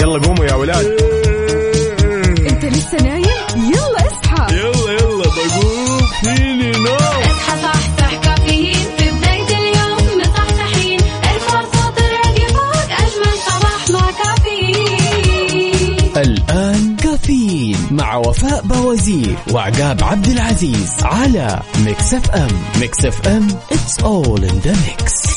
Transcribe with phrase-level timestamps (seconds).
[0.00, 0.86] يلا قوموا يا ولاد.
[2.50, 3.24] انت لسه نايم؟
[3.56, 4.56] يلا اصحى.
[4.56, 6.96] يلا يلا بقوم فيني نوم.
[6.96, 8.76] اصحى صحصح كافيين.
[8.98, 16.10] في بداية اليوم مصحصحين ارفع صوت الراديو فوق أجمل صباح مع كافيين.
[16.16, 22.48] الآن كافيين مع وفاء باوزير وعقاب عبد العزيز على Mix FM.
[22.80, 25.36] Mix FM it's all in the mix.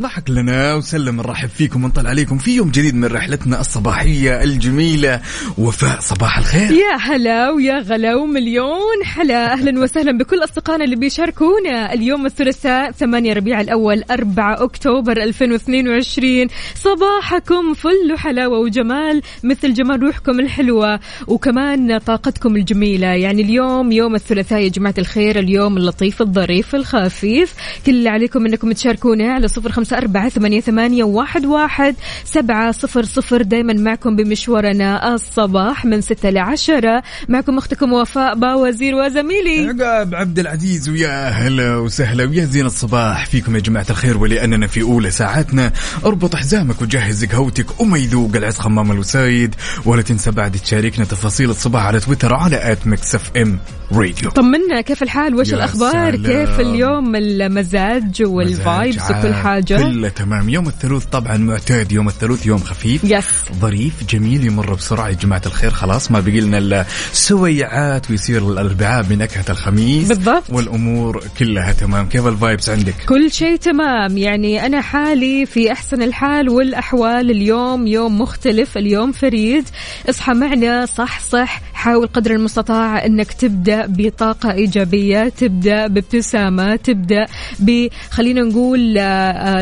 [0.00, 5.20] ضحك لنا وسلم نرحب فيكم ونطلع عليكم في يوم جديد من رحلتنا الصباحية الجميلة.
[5.58, 6.70] وفاء صباح الخير.
[6.70, 9.52] يا هلا ويا غلا ومليون حلا.
[9.52, 17.74] أهلا وسهلا بكل أصدقائنا اللي بيشاركونا اليوم الثلاثاء 8 ربيع الأول 4 أكتوبر 2022 صباحكم
[17.74, 23.06] فل حلاوه وجمال مثل جمال روحكم الحلوة وكمان طاقتكم الجميلة.
[23.06, 27.54] يعني اليوم يوم الثلاثاء يا جماعة الخير اليوم اللطيف الظريف الخفيف.
[27.86, 31.94] كل اللي عليكم إنكم تشاركونا على صفر خمسة أربعة ثمانية, ثمانية واحد, واحد
[32.24, 33.42] سبعة صفر صفر.
[33.42, 37.02] دائما معكم بمشوارنا الصباح من ستة لعشرة.
[37.28, 39.68] معكم أختكم وفاء باوزير وزميلي.
[39.68, 43.26] عقاب عبد العزيز ويا هلا وسهلا ويا زين الصباح.
[43.26, 45.72] فيكم يا جماعة الخير ولأننا في أولى ساعاتنا
[46.04, 49.54] أربط حزامك وجهز قهوتك وما يذوق العز خمام الوسايد.
[49.84, 53.58] ولا تنسى بعد تشاركنا تفاصيل الصباح على تويتر على آت Mix FM
[53.92, 54.30] راديو.
[54.30, 56.26] طمنا كيف الحال؟ وش يا الأخبار؟ سلام.
[56.26, 59.32] كيف اليوم؟ المزاج وال vibes وكل عال.
[59.76, 60.48] حاجة كله تمام.
[60.48, 63.04] يوم الثلاث طبعا معتاد يوم الثلاث يوم خفيف.
[63.04, 63.24] yes
[63.60, 65.70] ظريف جميل يمر بسرعة يا جماعة الخير.
[65.70, 70.08] خلاص ما بقي لنا إلا سويعات ويصير الأربعاء بنكهة الخميس.
[70.08, 70.42] بالضبط.
[70.48, 72.08] والأمور كلها تمام.
[72.08, 74.18] كيف ال vibes عندك؟ كل شيء تمام.
[74.18, 77.30] يعني أنا حالي في أحسن الحال والأحوال.
[77.30, 79.64] اليوم يوم مختلف اليوم فريد.
[80.08, 81.62] اصحى معنا صح صح.
[81.74, 87.26] حاول قدر المستطاع أنك تبدأ بطاقة إيجابية تبدأ بابتسامة تبدأ
[87.58, 88.98] ب خلينا نقول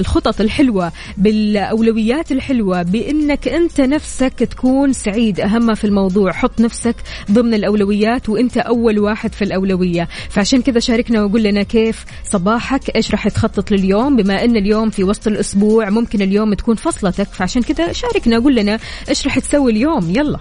[0.00, 5.40] آه، آه، الخطط الحلوة بالأولويات الحلوة بأنك أنت نفسك تكون سعيد.
[5.40, 6.96] أهم في الموضوع حط نفسك
[7.30, 10.08] ضمن الأولويات وأنت أول واحد في الأولوية.
[10.30, 15.04] فعشان كذا شاركنا وقول لنا كيف صباحك إيش راح تخطط لليوم؟ بما أن اليوم في
[15.04, 18.78] وسط الأسبوع ممكن اليوم تكون فصلتك فعشان كذا شاركنا وقول لنا
[19.08, 20.10] إيش راح تسوي اليوم.
[20.10, 20.40] يلا.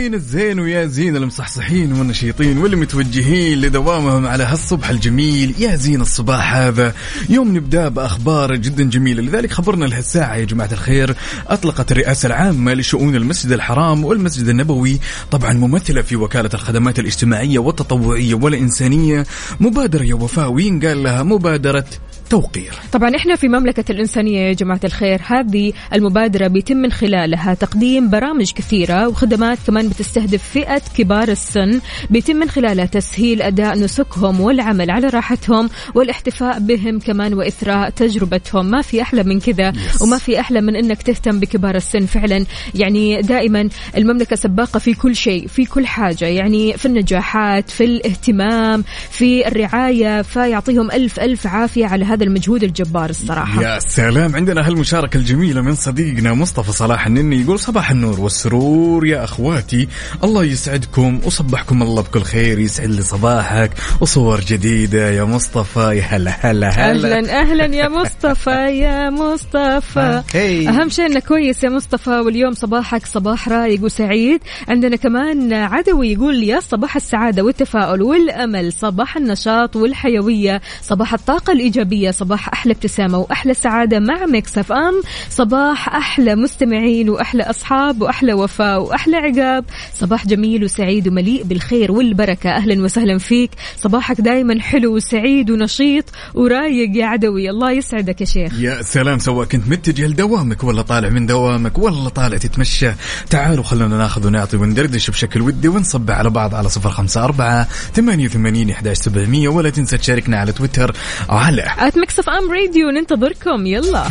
[0.00, 5.54] زين الزين ويا زين المصحصحين والنشيطين واللي متوجهين لدوامهم على هالصبح الجميل.
[5.58, 6.94] يا زين الصباح هذا.
[7.28, 9.22] يوم نبدأ بأخبار جدا جميلة.
[9.22, 11.14] لذلك خبرنا لهالساعه يا جماعة الخير.
[11.48, 14.98] أطلقت الرئاسة العامة لشؤون المسجد الحرام والمسجد النبوي.
[15.30, 19.26] طبعا ممثلة في وكالة الخدمات الاجتماعية والتطوعية والإنسانية.
[19.60, 20.50] مبادرة يا وفاء.
[20.50, 21.86] وين قال لها؟ مبادرة
[22.30, 28.10] توقير طبعا إحنا في مملكة الإنسانية يا جماعة الخير هذه المبادرة بيتم من خلالها تقديم
[28.10, 31.80] برامج كثيرة وخدمات كمان بتستهدف فئة كبار السن.
[32.10, 38.66] بيتم من خلالها تسهيل أداء نسكهم والعمل على راحتهم والاحتفاء بهم كمان وإثراء تجربتهم.
[38.66, 42.46] ما في أحلى من كذا وما في أحلى من أنك تهتم بكبار السن فعلا.
[42.74, 46.24] يعني دائما المملكة سباقة في كل شيء في كل حاجة.
[46.24, 53.10] يعني في النجاحات في الاهتمام في الرعاية فيعطيهم ألف ألف عافية على هذا المجهود الجبار
[53.10, 53.62] الصراحة.
[53.62, 54.36] يا سلام.
[54.36, 59.88] عندنا هالمشاركة الجميلة من صديقنا مصطفى صلاح النني يقول صباح النور والسرور يا أخواتي.
[60.24, 63.70] الله يسعدكم وصبحكم الله بكل خير يسعد لي صباحك
[64.00, 65.80] وصور جديدة يا مصطفى.
[65.80, 67.18] يا هلا هلا هلا.
[67.18, 70.22] أهلا أهلا يا مصطفى يا مصطفى.
[70.68, 74.40] أهم شيء انك كويس يا مصطفى واليوم صباحك صباح رايق وسعيد.
[74.68, 82.09] عندنا كمان عدوي يقول يا صباح السعادة والتفاؤل والأمل صباح النشاط والحيوية صباح الطاقة الإيجابية.
[82.10, 85.02] صباح أحلى ابتسامة وأحلى سعادة مع Mix FM.
[85.30, 89.64] صباح أحلى مستمعين وأحلى أصحاب وأحلى وفاء وأحلى عقاب.
[89.94, 92.50] صباح جميل وسعيد ومليء بالخير والبركة.
[92.50, 93.50] أهلا وسهلا فيك.
[93.76, 96.04] صباحك دائما حلو وسعيد ونشيط
[96.34, 97.50] ورايق يا عدوي.
[97.50, 98.60] الله يسعدك يا شيخ.
[98.60, 102.90] يا سلام سواء كنت متجه لدوامك ولا طالع من دوامك ولا طالع تتمشى
[103.30, 108.24] تعالوا خلونا ناخذ ونعطي وندردش بشكل ودي ونصب على بعض على صفر خمسة أربعة ثمانية
[108.24, 110.96] وثمانين إحداش سبعمية ولا تنسى تشاركنا على تويتر.
[111.28, 111.62] على
[112.00, 113.66] Mix FM Radio ننتظركم.
[113.66, 114.04] يلا.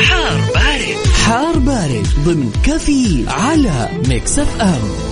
[0.00, 1.06] حار بارد.
[1.24, 5.11] حار بارد ضمن كفي على Mix FM.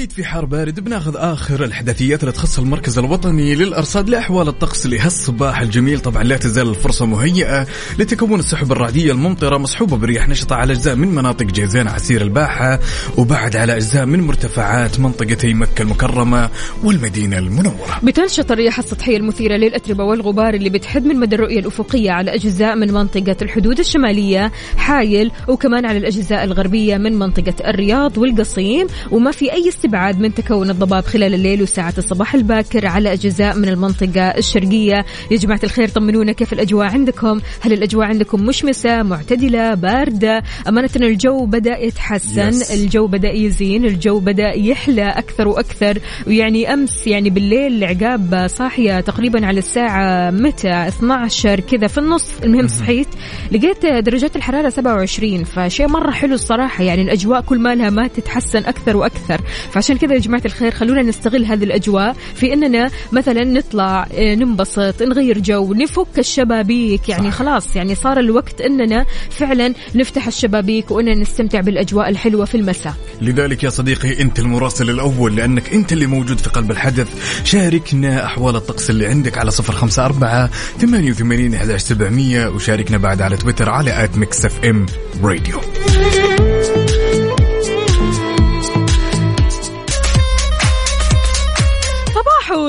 [0.00, 5.60] واكيد في حار بارد بناخذ آخر الاحداثيات اللي تخص المركز الوطني للأرصاد لأحوال الطقس لهالصباح
[5.60, 6.00] الجميل.
[6.00, 7.66] طبعا لا تزال الفرصة مهيئة
[7.98, 12.80] لتكون السحب الرعدية الممطرة مصحوبه برياح نشطة على أجزاء من مناطق جيزان عسير الباحة
[13.18, 16.50] وبعد على أجزاء من مرتفعات منطقتي مكه المكرمة
[16.84, 18.00] والمدينة المنورة.
[18.02, 22.92] بتنشط الرياح السطحية المثيرة للأتربة والغبار اللي بتحد من مدى الرؤية الأفقية على أجزاء من
[22.92, 28.86] منطقة الحدود الشمالية حايل وكمان على الأجزاء الغربية من منطقة الرياض والقصيم.
[29.10, 33.68] وما في أي استبعاد من تكون الضباب خلال الليل وساعة الصباح الباكر على أجزاء من
[33.68, 35.04] المنطقة الشرقية.
[35.30, 41.46] يا جماعة الخير طمنونا كيف الأجواء عندكم؟ هل الأجواء عندكم مشمسة معتدلة باردة؟ أمانة الجو
[41.46, 42.72] بدأ يتحسن Yes.
[42.72, 45.98] الجو بدأ يزين الجو بدأ يحلى أكثر وأكثر.
[46.26, 52.26] ويعني أمس يعني بالليل عقاب صاحية تقريبا على الساعة متى؟ 12 كذا في النص.
[52.44, 53.08] المهم صحيت
[53.52, 56.84] لقيت درجات الحرارة 27 فشيء مرة حلو الصراحة.
[56.84, 59.40] يعني الأجواء كل ما لها ما تتحسن أكثر وأكثر.
[59.80, 65.02] فعشان كذا يا جماعة الخير خلونا نستغل هذه الأجواء في أننا مثلا نطلع آه، ننبسط
[65.02, 67.08] نغير جو نفك الشبابيك.
[67.08, 72.94] يعني خلاص يعني صار الوقت أننا فعلا نفتح الشبابيك وأننا نستمتع بالأجواء الحلوة في المساء.
[73.22, 77.08] لذلك يا صديقي أنت المراسل الأول لأنك أنت اللي موجود في قلب الحدث.
[77.44, 83.22] شاركنا أحوال الطقس اللي عندك على صفر خمسة أربعة ثمانية وثمانين أحد سبعمية وشاركنا بعد
[83.22, 84.10] على تويتر على آت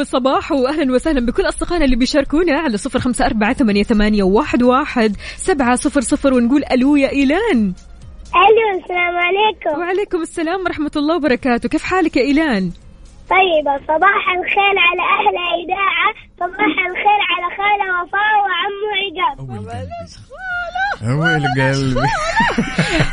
[0.04, 5.16] صباحو أهلا وسهلا بكل أصدقائنا اللي بيشاركونا على صفر خمسة أربعة ثمانيه, ثمانية واحد, واحد.
[5.38, 7.74] سبعة صفر صفر ونقول ألو يا إيلان.
[8.36, 9.80] ألو السلام عليكم.
[9.80, 11.70] وعليكم السلام ورحمة الله وبركاته.
[11.70, 12.72] كيف حالك يا إيلان؟
[13.30, 19.50] طيبة صباح الخير على أهل إذاعة صباح الخير على خالة وفاء وعمو عقاب.
[21.20, 22.08] ويل قلبي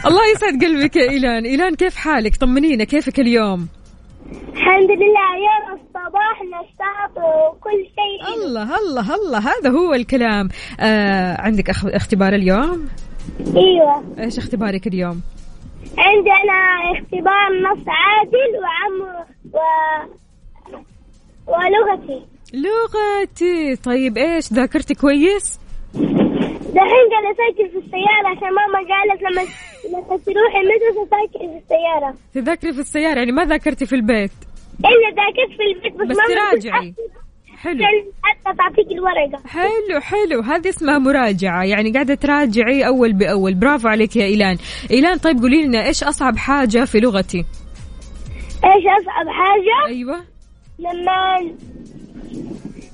[0.07, 1.45] الله يسعد قلبك يا إيلان.
[1.45, 3.69] إيلان كيف حالك؟ طمنينا كيفك اليوم؟
[4.33, 8.35] الحمد لله يوم الصباح نشاط وكل شيء.
[8.45, 10.49] الله الله الله هذا هو الكلام.
[10.81, 11.87] آه عندك أخ...
[11.87, 12.89] اختبار اليوم؟
[13.57, 14.05] أيوة.
[14.19, 15.21] إيش اختبارك اليوم؟
[15.99, 16.59] عندنا
[16.93, 19.59] اختبار نص عادل وعمو و...
[21.47, 22.27] ولغتي.
[22.55, 23.77] لغتي.
[23.77, 25.61] طيب إيش ذاكرتي كويس؟
[26.75, 29.43] دحين قاعد أسجل في السيارة عشان ماما قالت لما
[29.89, 32.15] لما تروحي المدرسة سجلي في السيارة.
[32.35, 34.31] تذاكري في السيارة يعني ما ذاكرتي في البيت؟
[34.81, 36.95] إلا ذاكرت في البيت بس, بس ماما تراجعي.
[37.57, 37.85] حلو.
[38.23, 39.49] حتى تعطيك الورقة.
[39.49, 40.41] حلو حلو.
[40.41, 41.65] هذه اسمها مراجعة.
[41.65, 43.55] يعني قاعدة تراجعي أول بأول.
[43.55, 44.57] برافو عليك يا إيلان.
[44.91, 47.45] إيلان طيب قولي لنا إيش أصعب حاجة في لغتي؟
[48.65, 50.25] إيش أصعب حاجة؟ أيوة.
[50.79, 51.39] لما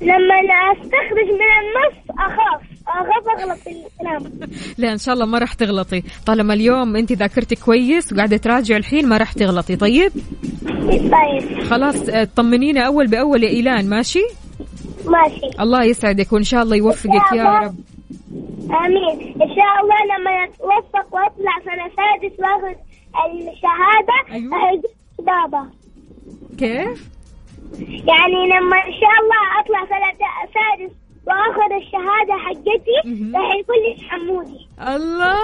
[0.02, 2.73] لما أستخرج من النص أخاف.
[2.88, 4.40] اخاف اغلط في الكلام
[4.78, 6.02] لا إن شاء الله ما راح تغلطي.
[6.26, 9.76] طالما اليوم أنت ذاكرتي كويس وقاعدة تراجعي الحين ما راح تغلطي.
[9.76, 10.12] طيب؟
[10.88, 11.62] طيب.
[11.62, 13.88] خلاص آه، طمنينا أول بأول يا إيلان.
[13.88, 14.22] ماشي؟
[15.06, 15.60] ماشي.
[15.60, 17.74] الله يسعدك وإن شاء الله يوفقك يا رب.
[18.70, 19.34] آمين.
[19.42, 22.78] إن شاء الله لما اتوفق واطلع سنه سادس وأخذ
[23.52, 24.32] الشهادة.
[24.32, 24.82] أيوة.
[25.18, 25.70] بابا
[26.58, 27.08] كيف؟
[27.80, 30.92] يعني لما إن شاء الله أطلع سنه سادس
[31.26, 32.96] وآخذ الشهادة حقتي.
[33.34, 34.66] راح يقول لي حمودي
[34.96, 35.38] الله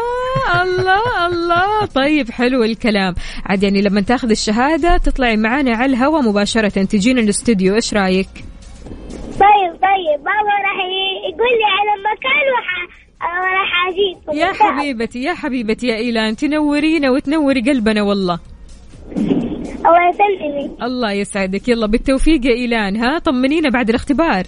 [0.62, 1.86] الله الله.
[1.86, 3.14] طيب حلو الكلام.
[3.46, 7.74] عاد يعني لما تاخذ الشهادة تطلعي معنا على الهواء مباشرة تجينا الاستوديو.
[7.74, 8.28] إيش رأيك؟
[9.40, 10.18] طيب طيب.
[10.18, 10.78] بابا راح
[11.28, 12.68] يقول لي على مكان وح
[13.20, 14.32] راح أجيكم.
[14.38, 16.36] يا حبيبتي يا حبيبتي يا إيلان.
[16.36, 18.38] تنورينا وتنوري قلبنا والله.
[19.86, 20.82] الله يسلمك.
[20.82, 21.68] الله يسعدك.
[21.68, 22.96] يلا بالتوفيق يا إيلان.
[22.96, 24.44] ها طمنينا بعد الاختبار.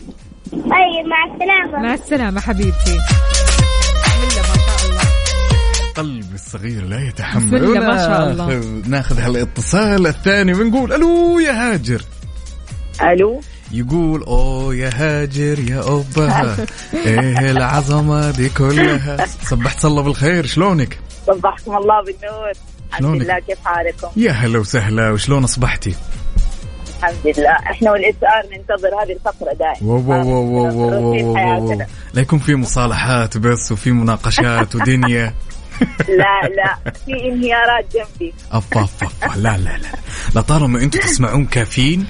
[0.52, 5.02] طيب مع السلامة مع السلامة حبيبتي بسم الله ما شاء الله
[5.97, 8.82] قلبي الصغير لا يتحمل بسم الله ما شاء الله.
[8.87, 12.02] ناخذ هالاتصال الثاني ونقول ألو يا هاجر
[13.02, 13.40] ألو
[13.73, 16.56] يقول أوه يا هاجر يا أوبا
[17.06, 22.50] إيه العظمة دي كلها صبحت الله بالخير شلونك؟ صبحكم الله بالنور
[22.88, 25.94] الحمد شلونك؟ لله كيف حالكم؟ يا هلا وسهلا وشلون أصبحتي؟
[27.02, 27.50] الحمد لله.
[27.50, 30.02] إحنا وال HR ننتظر هذه الفقرة دائما.
[32.14, 35.35] لا يكون في مصالحات بس وفي مناقشات ودنيا.
[36.09, 36.92] لا لا.
[37.06, 38.35] في انهيارات جنبي.
[38.52, 39.88] أف أف أف لا لا لا.
[40.40, 42.06] لطالما أنتم تسمعون كافيين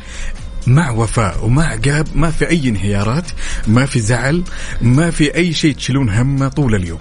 [0.66, 3.30] مع وفاء ومع عقاب ما في أي انهيارات
[3.66, 4.42] ما في زعل
[4.80, 7.00] ما في أي شيء تشيلون همه طول اليوم.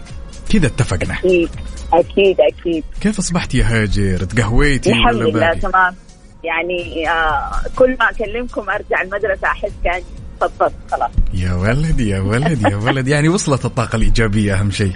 [0.49, 1.13] كذا اتفقنا.
[1.13, 1.49] أكيد
[1.93, 2.83] أكيد أكيد.
[3.01, 5.95] كيف أصبحت يا هاجر؟ تقهويتي الحمد لله تمام.
[6.43, 10.03] يعني آه كل ما أكلمكم أرجع المدرسة أحس كأني
[10.41, 11.11] فضفضت خلاص.
[11.33, 13.07] يا ولد يا ولد يا ولد.
[13.07, 14.93] يعني وصلت الطاقة الإيجابية أهم شيء.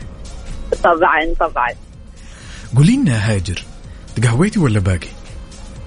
[0.83, 1.69] طبعا طبعا.
[2.75, 3.63] قولي لنا هاجر
[4.15, 5.07] تقهويتي ولا باقي؟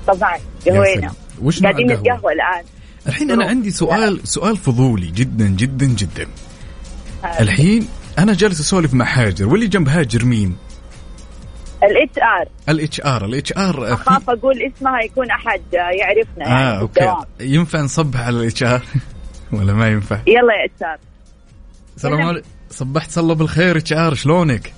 [0.06, 1.12] طبعا قهوينا.
[1.42, 2.64] وش قاعدين نتقهوى الآن.
[3.06, 6.26] الحين أنا عندي سؤال سؤال فضولي جدا جدا جدا.
[7.40, 7.88] الحين
[8.18, 10.56] أنا جالس أسولف مع هاجر واللي جنب هاجر مين؟
[11.82, 12.49] الاتش آر.
[12.68, 13.25] الاتش آر.
[13.25, 17.00] الاتش آر أخاف أقول اسمها يكون أحد يعرفنا يعني آه في okay.
[17.00, 17.25] الدوام.
[17.40, 18.82] ينفع نصبح على ال HR؟
[19.52, 20.99] ولا ما ينفع؟ يلا يا HR
[21.97, 22.49] السلام عليكم.
[22.70, 24.73] صبحت الله بالخير HR شلونك؟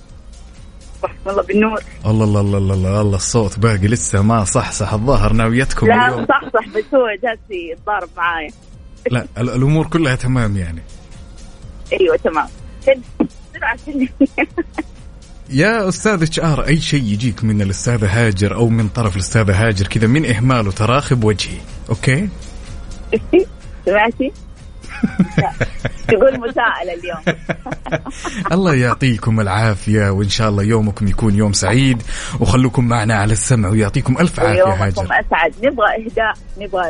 [1.25, 1.79] والله بالنور.
[2.05, 6.25] الله الله الله الله الله, الله الصوت باقي لسه ما صحصح الظاهر ناويتكم لا اليوم.
[6.25, 7.39] صح صح بس هو جالس
[7.71, 8.51] يتضارب معايا.
[9.11, 10.81] لا ال- الأمور كلها تمام يعني.
[12.01, 12.47] أيوه تمام.
[15.51, 20.07] يا أستاذ HR أي شيء يجيك من الاستاذه هاجر أو من طرف الاستاذه هاجر كذا
[20.07, 21.57] من اهماله تراخي بوجهي
[21.89, 22.29] okay
[23.85, 24.31] سمعتي؟
[26.07, 27.37] تقول مساءلة اليوم
[28.51, 32.03] الله يعطيكم العافية وإن شاء الله يومكم يكون يوم سعيد
[32.39, 35.03] وخلوكم معنا على السمع ويعطيكم عافية ويومكم هاجر.
[35.03, 35.53] أسعد.
[35.63, 36.81] نبغى إهداء نبغى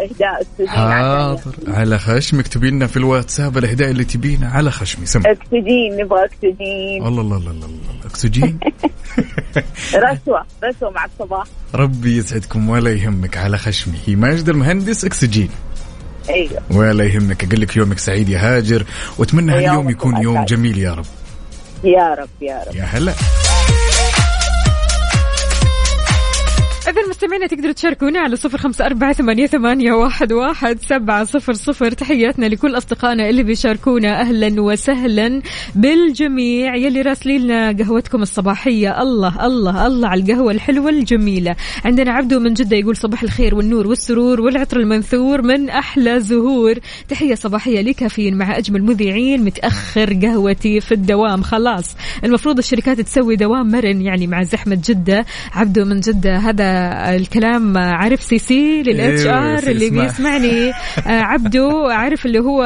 [0.61, 1.41] عشان- حاضر.
[1.67, 4.49] على خشمك تبي لنا في الواتساب الإهداء اللي تبينا.
[4.49, 5.31] على خشمي سمع.
[5.31, 7.07] أكسجين نبغى أكسجين.
[7.07, 8.05] الله الله الله الله الله.
[8.05, 8.59] أكسجين؟
[9.95, 11.43] رسوة رسوة مع الصباح.
[11.75, 13.37] ربي يسعدكم ولا يهمك.
[13.37, 15.49] على خشمي هي ماجد المهندس أكسجين.
[16.29, 16.61] أيوه.
[16.71, 17.43] ولا يهمك.
[17.43, 18.85] أقول لك يومك سعيد يا هاجر.
[19.17, 20.45] وأتمنى هاليوم يكون يوم.
[20.45, 21.05] جميل يا رب.
[21.83, 22.75] يا رب يا رب.
[22.75, 23.13] يا هلا.
[26.91, 31.91] إذا مستمعينا تقدروا تشاركونا على صفر خمسة أربعة ثمانية, ثمانية واحد, واحد سبعة صفر صفر.
[31.91, 34.21] تحياتنا لكل أصدقائنا اللي بيشاركونا.
[34.21, 35.41] أهلا وسهلا
[35.75, 36.75] بالجميع.
[36.75, 39.01] يلي راسلين لنا قهوتكم الصباحية.
[39.01, 41.55] الله الله الله على القهوة الحلوة الجميلة.
[41.85, 46.75] عندنا عبدو من جدة يقول صباح الخير والنور والسرور والعطر المنثور من أحلى زهور.
[47.09, 51.41] تحية صباحية لكافيين مع أجمل مذيعين متأخر قهوتي في الدوام.
[51.41, 55.25] خلاص المفروض الشركات تسوي دوام مرن يعني مع زحمة جدة.
[55.53, 56.80] عبدو من جدة هذا
[57.15, 59.89] الكلام عارف سي سي للاتش إيوه، آر اللي.
[59.89, 60.73] بيسمعني آه،
[61.31, 62.63] عبدو عارف اللي هو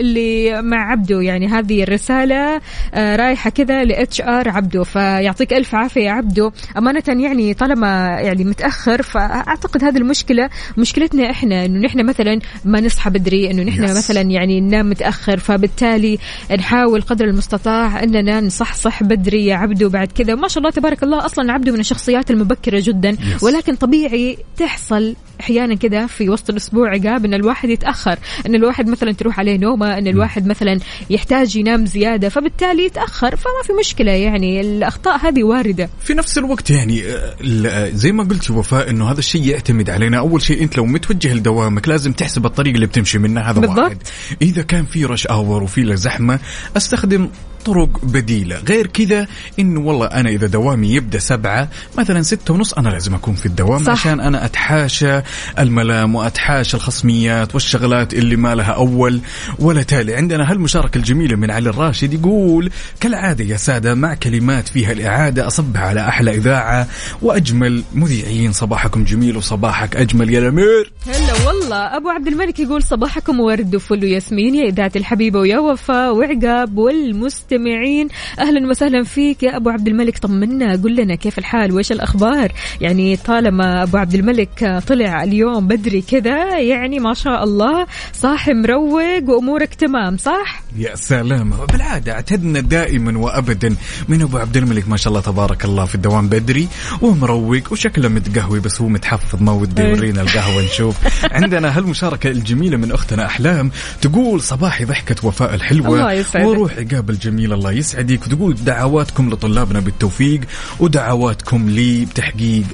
[0.00, 2.60] اللي مع عبدو يعني هذه الرسالة
[2.94, 8.44] آه، رايحة كذا لاتش آر عبدو فيعطيك ألف عافية يا عبدو أمانة يعني طالما يعني
[8.44, 13.96] متأخر فأعتقد هذه المشكلة مشكلتنا إحنا إنه نحن مثلا ما نصحى بدري إنه نحن Yes.
[13.96, 16.18] مثلا يعني ننام متأخر فبالتالي
[16.58, 21.24] نحاول قدر المستطاع إننا نصحصح بدري يا عبدو بعد كذا ما شاء الله تبارك الله
[21.26, 23.42] أصلا عبدو من الشخصيات المبكرة جدا Yes.
[23.48, 29.12] ولكن طبيعي تحصل أحيانا كذا في وسط الأسبوع عقاب إن الواحد يتأخر إن الواحد مثلا
[29.12, 30.78] تروح عليه نومة إن الواحد مثلا
[31.10, 34.60] يحتاج ينام زيادة فبالتالي يتأخر فما في مشكلة يعني.
[34.60, 35.88] الأخطاء هذه واردة.
[36.02, 40.18] في نفس الوقت يعني آه، ال- زي ما قلت وفاء إنه هذا الشيء يعتمد علينا.
[40.18, 43.78] أول شيء أنت لو متوجه لدوامك لازم تحسب الطريق اللي بتمشي منها هذا بالضبط.
[43.78, 43.98] واحد.
[44.42, 46.38] إذا كان في رش آور وفي زحمة
[46.76, 47.28] أستخدم
[47.64, 48.58] طرق بديلة.
[48.68, 49.26] غير كذا
[49.58, 53.84] إنه والله أنا إذا دوامي يبدأ سبعة مثلا ستة ونص أنا لازم أكون في الدوام
[53.84, 53.92] صح.
[53.92, 55.20] عشان أنا أتحاشى
[55.58, 59.20] الملام وأتحاشى الخصميات والشغلات اللي ما لها أول
[59.58, 60.16] ولا تالي.
[60.16, 65.80] عندنا هالمشاركة الجميلة من علي الراشد يقول كالعادة يا سادة مع كلمات فيها الإعادة أصبح
[65.80, 66.88] على أحلى إذاعة
[67.22, 68.52] وأجمل مذيعين.
[68.52, 70.92] صباحكم جميل وصباحك أجمل يا الأمير.
[71.06, 71.96] هلا والله.
[71.96, 78.08] أبو عبد الملك يقول صباحكم ورد وفل وياسمين يا إذاعة الحبيبة ويا وفاء وعقاب والمستمعين.
[78.38, 80.18] أهلا وسهلا فيك يا أبو عبد الملك.
[80.18, 80.72] طمنا.
[80.72, 86.58] قل لنا كيف الحال؟ وإيش الأخبار؟ يعني طالما أبو عبد الملك طلع اليوم بدري كذا
[86.58, 93.76] يعني ما شاء الله صاحي مروق وأمورك تمام صح؟ يا سلام بالعادة اعتدنا دائما وأبدا.
[94.08, 96.68] من أبو عبد الملك ما شاء الله تبارك الله في الدوام بدري
[97.00, 99.88] ومروق وشكله متقهوي بس هو متحفظ ما ودي إيه.
[99.88, 100.96] يورينا القهوة نشوف.
[101.32, 103.70] عندنا هالمشاركة الجميلة من أختنا أحلام
[104.00, 105.88] تقول صباحي ضحكة وفاء الحلوة.
[105.88, 106.46] الله يسعدك.
[106.46, 108.26] وروح عقاب الجميل الله يسعدك.
[108.26, 110.40] وتقول دعواتكم لطلابنا بالتوفيق
[110.80, 112.64] ودعواتكم لي بتحقيق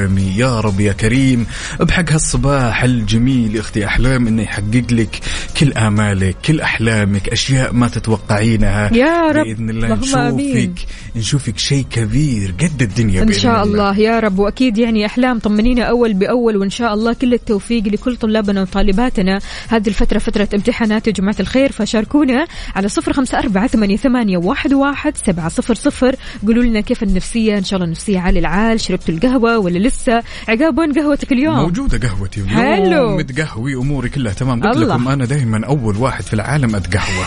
[0.00, 0.36] أحلامي.
[0.36, 1.46] يا رب يا كريم
[1.80, 3.56] بحق هالصباح الجميل.
[3.56, 5.20] يا أختي أحلام إنه يحقق لك
[5.60, 8.94] كل آمالك كل أحلامك أشياء ما تتوقعينها.
[8.94, 9.44] يا رب.
[9.44, 10.70] بإذن الله اللهم آمين.
[10.70, 12.54] نشوفك نشوفك شيء كبير.
[12.60, 13.98] قد الدنيا إن شاء الله.
[13.98, 14.38] يا رب.
[14.38, 19.40] وأكيد يعني أحلام طمنينا أول بأول وإن شاء الله كل التوفيق لكل طلابنا وطالباتنا.
[19.68, 24.72] هذه الفترة فترة امتحانات يا جماعة الخير فشاركونا على صفر خمسة أربعة ثمانية, ثمانية واحد,
[24.72, 26.16] واحد سبعة صفر صفر.
[26.46, 28.80] قولوا لنا كيف النفسية إن شاء الله النفسية عالي العال.
[28.80, 31.56] شربتوا القهوة ولا لسه عقاب وين قهوتك اليوم.
[31.56, 32.60] موجودة قهوتي اليوم.
[32.60, 33.16] حلو.
[33.18, 34.62] متقهوي أموري كلها تمام.
[34.62, 34.94] قلت الله.
[34.94, 37.26] لكم أنا دائما أول واحد في العالم أتقهوى.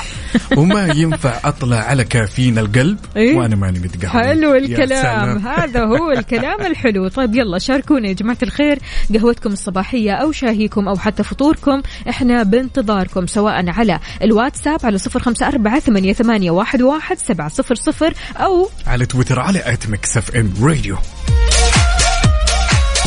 [0.58, 4.24] وما ينفع أطلع على كافيين القلب إيه؟ وأنا ماني متقهوي.
[4.24, 5.38] حلو الكلام.
[5.48, 7.08] هذا هو الكلام الحلو.
[7.08, 8.79] طيب يلا شاركونا يا جماعة الخير.
[9.15, 15.48] قهوتكم الصباحية أو شاهيكم أو حتى فطوركم إحنا بانتظاركم سواء على الواتساب على صفر خمسة
[15.48, 20.53] أربعة ثمانية, ثمانية واحد, واحد سبعة صفر صفر أو على تويتر على at Mix FM
[20.62, 20.97] Radio.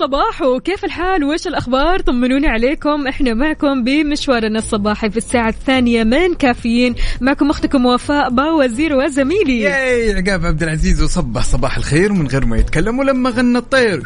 [0.00, 3.06] صباحو صباحو كيف الحال؟ وش الأخبار؟ طمنوني عليكم.
[3.06, 6.94] إحنا معكم بمشوارنا الصباحي في الساعة الثانية من كافيين.
[7.20, 9.60] معكم أختكم وفاء باوزير وزميلي.
[9.60, 14.02] ياي عقاب عبد العزيز وصبح صباح الخير من غير ما يتكلم ولما غنى الطير.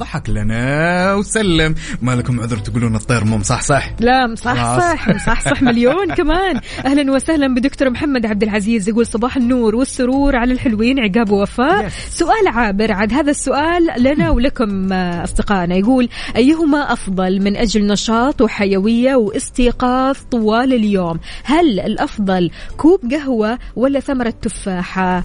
[0.00, 1.74] ضحك لنا وسلم.
[2.02, 6.60] ما لكم عذر تقولون الطير مو مصحصح؟ لا مصحصح مصحصح مليون كمان.
[6.86, 11.88] أهلا وسهلا بدكتور محمد عبد العزيز يقول صباح النور والسرور على الحلوين عقاب ووفاء.
[12.10, 15.74] سؤال عابر عاد هذا السؤال لنا ولكم آه، أصدقائنا.
[15.76, 24.00] يقول أيهما أفضل من أجل نشاط وحيوية واستيقاظ طوال اليوم؟ هل الأفضل كوب قهوة ولا
[24.00, 25.24] ثمرة تفاحة؟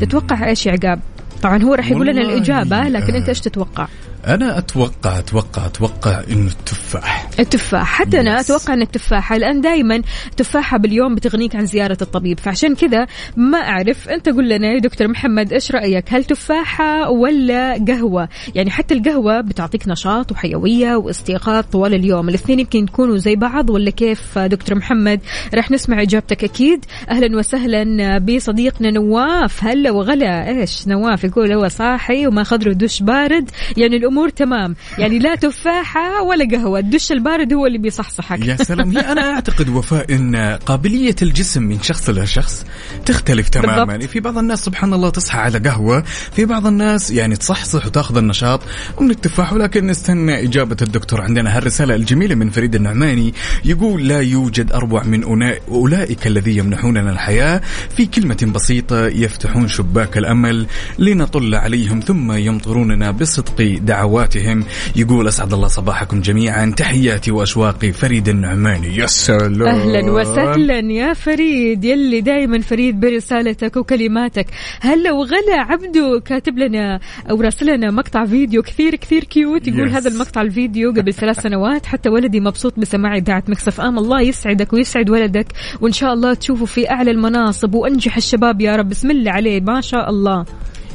[0.00, 1.00] تتوقع إيش يا عقاب؟
[1.42, 3.28] طبعا هو راح يقول لنا الإجابة لكن أنت آه.
[3.28, 3.88] إيش تتوقع
[4.26, 7.28] أنا أتوقع أتوقع أتوقع إنه التفاح.
[7.40, 7.98] التفاح.
[7.98, 8.40] حتى أنا.
[8.40, 10.02] أتوقع إن التفاحه لأن دائما
[10.36, 12.40] تفاحة باليوم بتغنيك عن زيارة الطبيب.
[12.40, 17.84] فعشان كذا ما أعرف أنت قول لنا يا دكتور محمد إيش رأيك؟ هل تفاحة ولا
[17.88, 22.28] قهوة؟ يعني حتى القهوة بتعطيك نشاط وحيوية واستيقاظ طوال اليوم.
[22.28, 25.20] الاثنين يمكن يكونوا زي بعض ولا كيف دكتور محمد؟
[25.54, 26.84] راح نسمع إجابتك أكيد.
[27.10, 29.64] أهلا وسهلا بصديقنا نواف.
[29.64, 30.48] هلا وغلا.
[30.48, 33.50] إيش نواف يقول؟ هو صاحي وما اخذ له دش بارد.
[33.76, 34.76] يعني الأمور تمام.
[34.98, 36.78] يعني لا تفاحة ولا قهوة.
[36.78, 38.46] الدش البارد هو اللي بيصحصحك.
[38.46, 38.92] يا سلام.
[38.92, 42.66] لا أنا أعتقد وفاء إن قابلية الجسم من شخص إلى شخص
[43.06, 43.84] تختلف تماما.
[43.84, 44.10] بالضبط.
[44.10, 46.04] في بعض الناس سبحان الله تصحى على قهوة.
[46.32, 48.60] في بعض الناس يعني تصحصح وتأخذ النشاط
[49.00, 49.52] من التفاح.
[49.52, 51.56] ولكن نستنى إجابة الدكتور عندنا.
[51.56, 55.24] هالرسالة الجميلة من فريد النعماني يقول لا يوجد أروع من
[55.68, 57.60] أولئك الذي يمنحوننا الحياة
[57.96, 60.66] في كلمة بسيطة يفتحون شباك الأمل
[60.98, 64.64] لنطل عليهم ثم يمطروننا بصدق دعواتهم.
[64.96, 66.74] يقول أسعد الله صباحكم جميعا.
[66.76, 68.96] تحياتي واشواقي فريد النعماني.
[68.96, 71.84] يا سلام أهلا وسهلا يا فريد.
[71.84, 74.46] يلي دائما فريد برسالتك وكلماتك.
[74.80, 79.94] هلا وغلا عبدو كاتب لنا أو راسل لنا مقطع فيديو كثير كثير cute يقول Yes.
[79.94, 83.98] هذا المقطع الفيديو قبل ثلاث سنوات حتى ولدي مبسوط بسماع إذاعة Mix FM.
[83.98, 85.46] الله يسعدك ويسعد ولدك.
[85.80, 87.74] وإن شاء الله تشوفه في أعلى المناصب.
[87.74, 88.88] وأنجح الشباب يا رب.
[88.88, 89.60] بسم الله عليه.
[89.60, 90.44] ما شاء الله.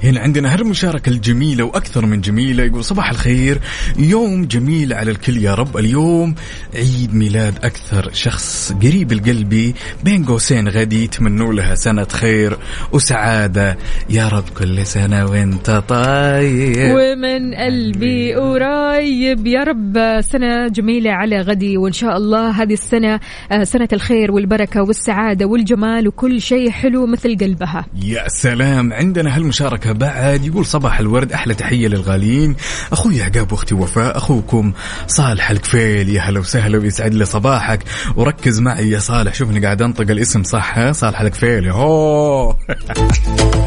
[0.04, 2.64] هنا عندنا هالمشاركة الجميلة وأكثر من جميلة.
[2.64, 3.60] يقول صباح الخير.
[3.98, 5.78] يوم جميل على الكل يا رب.
[5.78, 6.36] اليوم
[6.76, 12.58] عيد ميلاد أكثر شخص قريب لقلبي بين قوسين غدي تمنوا لها سنة خير
[12.92, 13.78] وسعادة.
[14.10, 16.96] يا رب كل سنة وانت طيب.
[16.96, 19.48] ومن قلبي قريب.
[19.48, 21.78] يا رب سنة جميلة على غدي.
[21.78, 23.20] وإن شاء الله هذه السنة
[23.52, 27.86] آه، سنة الخير والبركة والسعادة والجمال وكل شيء حلو مثل قلبها.
[28.04, 28.94] يا سلام.
[28.94, 30.45] عندنا هالمشاركة بعد.
[30.45, 32.56] يقول صباح الورد أحلى تحية للغاليين.
[32.91, 34.73] أخوي عقاب وأختي وفاء أخوكم
[35.08, 36.10] صالح الكفيل.
[36.10, 37.80] يا هلا وسهلا ويسعد لي صباحك.
[38.15, 39.34] وركز معي يا صالح.
[39.34, 41.69] شوفني قاعد أنطق الاسم صح؟ ها؟ صالح الكفيل.
[41.69, 42.56] هو.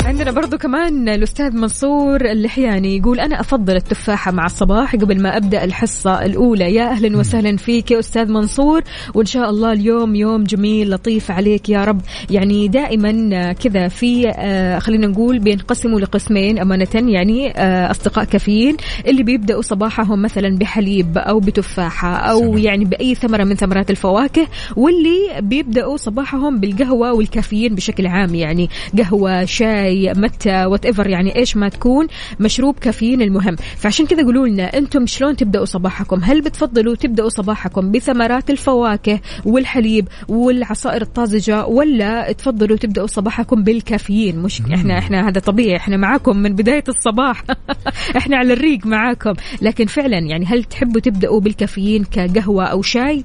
[0.04, 5.64] عندنا برضو كمان الأستاذ منصور اللحياني يقول أنا أفضل التفاحة مع الصباح قبل ما أبدأ
[5.64, 6.74] الحصة الأولى.
[6.74, 8.82] يا أهلا وسهلا فيك يا أستاذ منصور.
[9.14, 12.00] وإن شاء الله اليوم يوم جميل لطيف عليك يا رب.
[12.30, 19.22] يعني دائما كذا في آه، خلينا نقول بينقسموا لقسمين أمانة يعني آه، أصدقاء كافيين اللي
[19.22, 22.58] بيبدأوا صباحهم مثلا بحليب أو بتفاحة أو سلام.
[22.58, 24.46] يعني بأي ثمرة من ثمرات الفواكه
[24.76, 31.56] واللي بيبدأوا صباحهم بالقهوة والكافيين بشكل عام يعني قهوة شاي متى وات ايفر يعني إيش
[31.56, 32.06] ما تكون
[32.40, 33.56] مشروب كافيين المهم.
[33.76, 40.08] فعشان كذا قولوا لنا أنتم شلون تبدأوا صباحكم؟ هل بتفضلوا تبدأوا صباحكم بثمرات الفواكه والحليب
[40.28, 46.54] والعصائر الطازجة ولا تفضلوا تبدأوا صباحكم بالكافيين؟ مش إحنا إحنا هذا طبيعي إحنا معاكم من
[46.54, 47.44] بداية الصباح.
[48.18, 49.32] إحنا على الريق معاكم.
[49.62, 53.24] لكن فعلا يعني هل تحبوا تبدأوا بالكافيين كقهوة أو شاي؟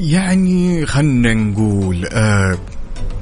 [0.00, 2.58] يعني خلنا نقول آه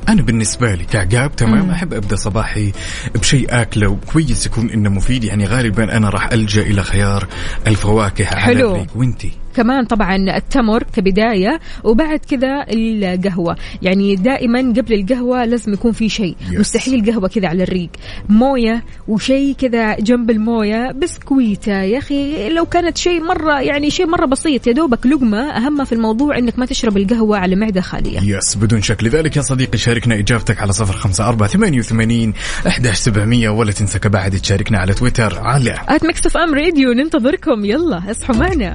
[0.08, 2.72] أنا بالنسبة لي كعقاب تمام أحب أبدأ صباحي
[3.14, 5.24] بشيء أكلة وكويس يكون إنه مفيد.
[5.24, 7.28] يعني غالبا أنا راح ألجأ إلى خيار
[7.66, 8.70] الفواكه على حلو.
[8.70, 8.96] الريق.
[8.96, 13.56] وأنتي؟ كمان طبعا التمر كبداية وبعد كذا القهوة.
[13.82, 16.36] يعني دائما قبل القهوة لازم يكون في شيء.
[16.50, 16.58] Yes.
[16.58, 17.90] مستحيل قهوة كذا على الريق.
[18.28, 21.82] موية وشيء كذا جنب الموية بسكويتة.
[21.82, 25.50] يا أخي لو كانت شيء مرة يعني شيء مرة بسيط يا دوبك لقمة.
[25.50, 28.36] أهم في الموضوع إنك ما تشرب القهوة على معدة خالية.
[28.36, 29.04] yes بدون شك.
[29.04, 32.34] لذلك يا صديقي شاركنا إجابتك على صفر خمسة أربعة ثمانية وثمانين
[32.66, 33.48] أحداش سبعمية.
[33.48, 37.64] ولا تنسى بعد تشاركنا على تويتر على at Mix FM Radio ننتظركم.
[37.64, 38.74] يلا اصحوا معنا.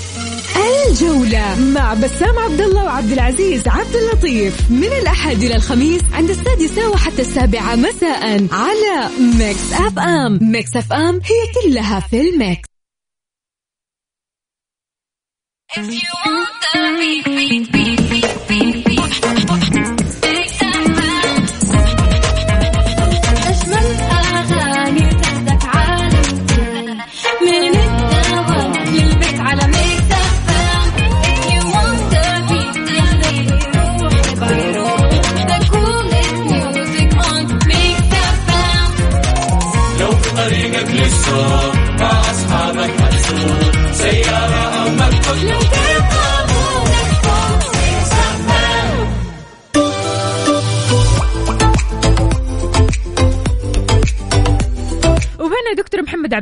[0.55, 4.71] الجولة مع بسام عبد الله وعبد العزيز عبد اللطيف.
[4.71, 9.09] من الأحد إلى الخميس عند السادسة وحتى السابعة مساء على
[9.39, 10.39] Mix FM.
[10.41, 12.67] Mix FM هي كلها في ال mix.
[15.77, 16.01] أجمل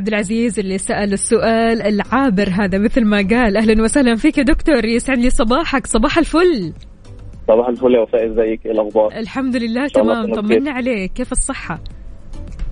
[0.00, 3.56] عبد العزيز اللي سأل السؤال العابر هذا مثل ما قال.
[3.56, 4.84] أهلا وسهلا فيك يا دكتور.
[4.84, 5.86] يسعد لي صباحك.
[5.86, 6.72] صباح الفل.
[7.48, 8.26] صباح الفل يا وفاء.
[8.26, 10.34] إزيك؟ إيه الأخبار؟ الحمد لله تمام.
[10.34, 11.12] طمنا عليك.
[11.12, 11.80] كيف الصحة؟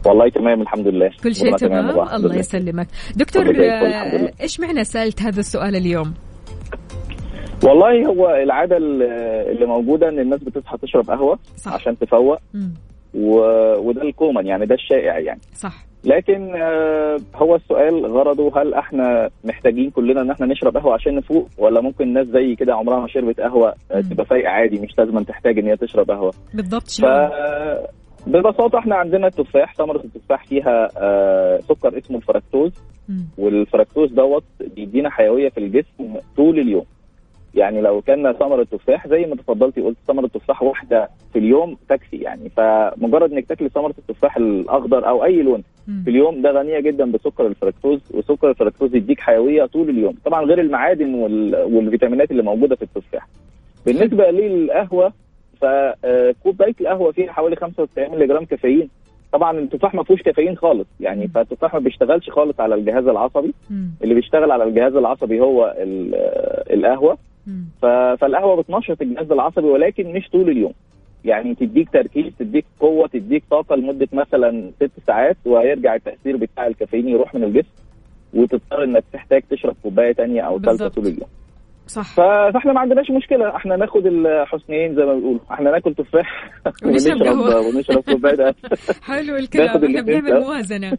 [0.07, 1.11] والله تمام الحمد لله.
[1.23, 2.37] كل شيء تمام؟ الحمد الله لله.
[2.38, 2.87] يسلمك.
[3.17, 3.45] دكتور
[4.41, 6.14] إيش معنى سألت هذا السؤال اليوم؟
[7.64, 11.73] والله هو العادة اللي موجودة إن الناس بتصحى تشرب قهوة صح.
[11.73, 12.38] عشان تفوق.
[12.55, 12.75] مم.
[13.14, 13.38] و...
[13.88, 15.40] وده الكومن يعني ده الشائع يعني.
[15.55, 15.88] صح.
[16.05, 21.49] لكن آه، هو السؤال غرضه هل إحنا محتاجين كلنا ان إحنا نشرب قهوة عشان نفوق
[21.59, 24.01] ولا ممكن ناس زي كده عمرها ما شربت قهوة آه،.
[24.01, 26.33] تبقى فايقة عادي مش لازم تحتاج إن هي تشرب قهوة.
[26.55, 27.05] بالضبط ف
[28.27, 32.73] ببساطة إحنا عندنا التفاح ثمرة التفاح فيها آه، سكر اسمه الفركتوز.
[33.38, 34.44] والفركتوز دوت
[34.77, 36.85] بيدينا حيوية في الجسم طول اليوم.
[37.55, 42.17] يعني لو كان ثمره تفاح زي ما تفضلتي قلت ثمره تفاح واحدة في اليوم تكفي
[42.17, 42.49] يعني.
[42.57, 45.63] فمجرد إنك تاكلي ثمرة التفاح الأخضر أو أي لون.
[46.05, 50.15] في اليوم ده غنية جدا بسكر الفركتوز وسكر الفركتوز يديك حيوية طول اليوم.
[50.25, 53.29] طبعا غير المعادن وال- والفيتامينات اللي موجودة في التفاح.
[53.87, 55.13] بالنسبة للقهوة
[55.61, 58.89] فكوباية القهوة فيها حوالي 95 مللي جرام كافيين.
[59.33, 61.29] طبعا التفاح ما فيهوش كافيين خالص يعني.
[61.29, 63.55] فالتفاح ما بيشتغلش خالص على الجهاز العصبي.
[63.71, 63.91] مم.
[64.03, 66.15] اللي بيشتغل على الجهاز العصبي هو ال-
[66.75, 67.19] القهوة.
[67.83, 70.73] فالقهوة بتنشط الجهاز العصبي ولكن مش طول اليوم
[71.25, 77.09] يعني تديك تركيز تديك قوة تديك طاقة لمدة مثلا ست ساعات وهيرجع التأثير بتاع الكافيين
[77.09, 77.73] يروح من الجسم
[78.35, 80.89] وتضطر إنك تحتاج تشرب كوباية تانية أو ثالثه.
[80.89, 81.29] طول اليوم
[81.87, 86.51] صح فإحنا ما عندناش مشكلة إحنا ناخد الحسنين زي ما بيقولوا إحنا ناكل تفاح
[86.85, 87.75] ونشرب.
[87.75, 88.55] ونشرب كوباية.
[89.09, 90.97] حلو الكلام إحنا بنعمل سوا.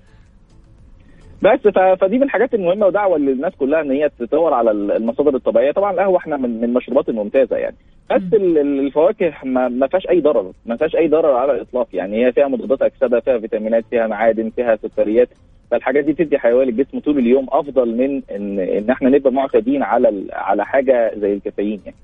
[1.42, 1.60] بس
[2.02, 5.72] فدي من الحاجات المهمة ودعوة للناس كلها إن هي تدور على ال- المصادر الطبيعية.
[5.72, 7.76] طبعا القهوة إحنا من من المشروبات الممتازه يعني.
[8.12, 10.52] بس الفواكه ما ما فيهاش أي ضرر.
[10.66, 12.26] ما فيهاش أي ضرر على الإطلاق يعني.
[12.26, 15.30] هي فيها مضادات أكسدة فيها فيتامينات فيها معادن فيها سكريات.
[15.72, 20.24] فالحاجات دي بتدي حيوية للجسم طول اليوم أفضل من ان إن إحنا نبقى معتادين على
[20.34, 21.98] على حاجة زي الكافيين يعني.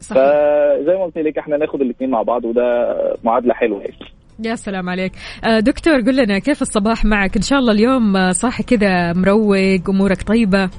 [0.00, 3.94] صح فزي ما قلت لك إحنا ناخد الاثنين مع بعض وده معادلة حلوة يعني.
[4.44, 5.12] يا سلام عليك.
[5.44, 9.56] آه، دكتور قل لنا كيف الصباح معك؟ إن شاء الله اليوم آه، صاحي كذا مروق
[9.88, 10.70] أمورك طيبة؟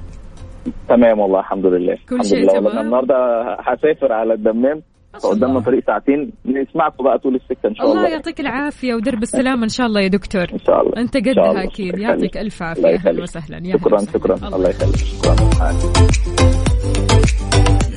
[0.88, 1.94] تمام والله الحمد لله.
[2.08, 2.52] كل الحمد شيء لله.
[2.52, 3.14] تمام؟ النهارده
[3.60, 4.82] هسافر على الدمام.
[5.22, 6.32] فقدامنا طريق ساعتين.
[6.46, 8.08] نسمعكم بقى طول السكة إن شاء الله الله.
[8.08, 10.42] يعطيك العافية ودرب السلامه إن شاء الله يا دكتور.
[10.52, 10.92] إن شاء الله.
[10.96, 11.64] أنت قدها.
[11.64, 11.98] أكيد.
[11.98, 12.36] يعطيك.
[12.38, 12.94] ألف عافية.
[12.94, 13.22] أهلا.
[13.22, 13.66] وسهلا.
[13.66, 14.34] يا شكرا شكرا.
[14.56, 14.96] الله يخليك.
[14.96, 15.32] شكرا.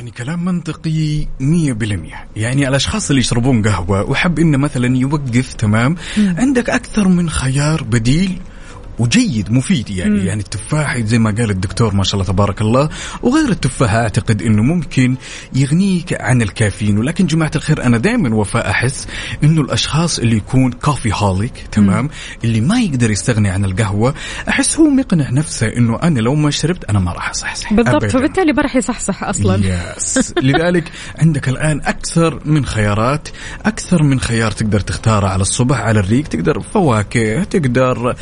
[0.05, 1.27] يعني كلام منطقي 100%
[2.35, 8.39] يعني الأشخاص اللي يشربون قهوة وحب انه مثلا يوقف تمام؟ عندك أكثر من خيار بديل؟
[8.99, 10.19] وجيد مفيد يعني.
[10.19, 10.27] مم.
[10.27, 12.89] يعني التفاح زي ما قال الدكتور ما شاء الله تبارك الله
[13.21, 15.15] وغير التفاح أعتقد إنه ممكن
[15.53, 16.97] يغنيك عن الكافيين.
[16.97, 19.07] ولكن جماعة الخير أنا دائما وفاء أحس
[19.43, 22.09] إنه الأشخاص اللي يكون كافي هوليك تمام؟
[22.43, 24.13] اللي ما يقدر يستغني عن القهوة
[24.49, 27.73] احس هو مقنع نفسه إنه أنا لو ما شربت أنا ما راح أصحصح.
[27.73, 28.07] بالضبط أبداً.
[28.07, 29.61] فبالتالي ما راح يصحصح أصلا.
[29.97, 33.27] يس لذلك عندك الآن أكثر من خيارات
[33.65, 38.15] أكثر من خيار تقدر تختاره على الصبح على الريق تقدر فواكه تقدر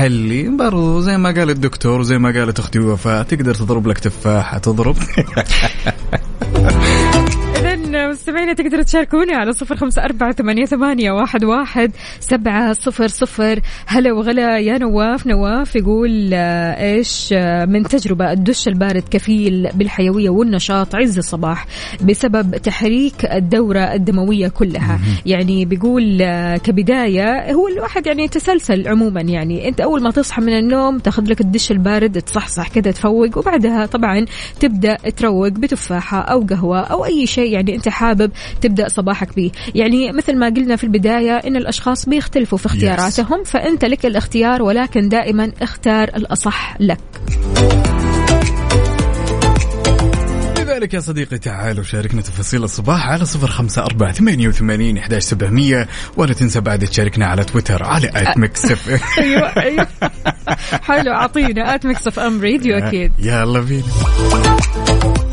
[0.00, 4.58] تحلي برضو زي ما قال الدكتور وزي ما قالت أختي وفاء تقدر تضرب لك تفاحة
[4.58, 4.96] تضرب.
[8.08, 13.60] مستمعينا تقدروا تشاركوني على صفر خمسة أربعة ثمانية, ثمانية واحد, واحد سبعة صفر صفر.
[13.86, 15.26] هلا وغلا يا نواف.
[15.26, 21.66] نواف يقول آه، إيش آه، من تجربة الدش البارد كفيل بالحيوية والنشاط عز الصباح
[22.04, 25.00] بسبب تحريك الدورة الدموية كلها.
[25.26, 29.20] يعني بيقول آه، كبداية هو الواحد يعني يتسلسل عموما.
[29.20, 33.86] يعني أنت أول ما تصحى من النوم تاخذ لك الدش البارد تصحصح كده تفوق وبعدها
[33.86, 34.24] طبعا
[34.60, 40.12] تبدأ تروق بتفاحة أو قهوة أو أي شيء يعني أنت حابب تبدأ صباحك به يعني
[40.12, 45.52] مثل ما قلنا في البداية إن الأشخاص بيختلفوا في اختياراتهم فأنت لك الاختيار ولكن دائما
[45.62, 47.00] اختار الأصح لك.
[50.80, 55.88] لذلك يا صديقي تعال وشاركنا تفاصيل الصباح على صفر خمسة أربعة ثمانية وثمانين إحداش سبعمية.
[56.16, 59.86] ولا تنسى بعد تشاركنا على تويتر على at Mix FM أيوة أيوة.
[60.82, 65.29] حلو أعطينا at Mix FM Radio أكيد يلا بينا.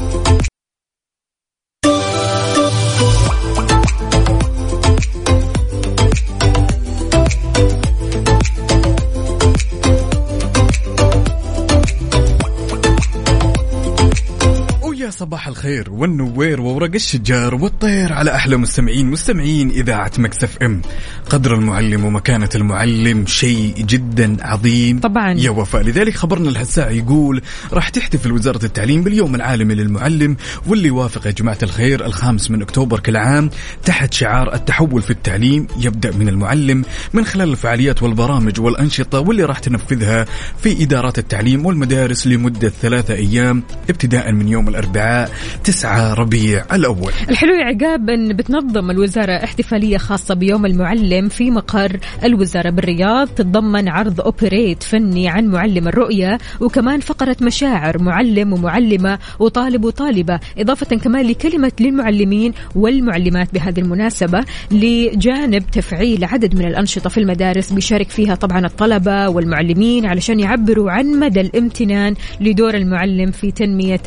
[15.08, 20.82] ويا صباح الخير والنوير وورق الشجار والطير على أحلى مستمعين مستمعين إذاعة مكسف إم.
[21.30, 25.00] قدر المعلم ومكانة المعلم شيء جدا عظيم.
[25.00, 25.34] طبعاً.
[25.34, 25.82] يا وفاء.
[25.82, 27.42] لذلك خبرنا الهساع يقول
[27.74, 33.00] راح تحتفل وزارة التعليم باليوم العالمي للمعلم واللي يوافق يا جماعة الخير الخامس من أكتوبر
[33.00, 33.50] كل عام
[33.86, 39.60] تحت شعار التحول في التعليم يبدأ من المعلم من خلال الفعاليات والبرامج والأنشطة واللي راح
[39.60, 40.26] تنفذها
[40.64, 45.30] في إدارات التعليم والمدارس لمدة ثلاثة أيام ابتداء من يوم الاربعاء
[45.64, 47.12] 9 ربيع الأول.
[47.30, 53.28] الحلو يا عقاب إن بتنظم الوزارة احتفالية خاصة بيوم المعلم في مقر الوزارة بالرياض.
[53.28, 60.96] تتضمن عرض أوبريت فني عن معلم الرؤية وكمان فقرة مشاعر معلم ومعلمة وطالب وطالبة إضافة
[60.96, 67.74] كمان لكلمة للمعلمين والمعلمات بهذه المناسبة لجانب تفعيل عدد من الأنشطة في المدارس.
[67.74, 74.02] بيشارك فيها طبعا الطلبة والمعلمين علشان يعبروا عن مدى الامتنان لدور المعلم في تنمية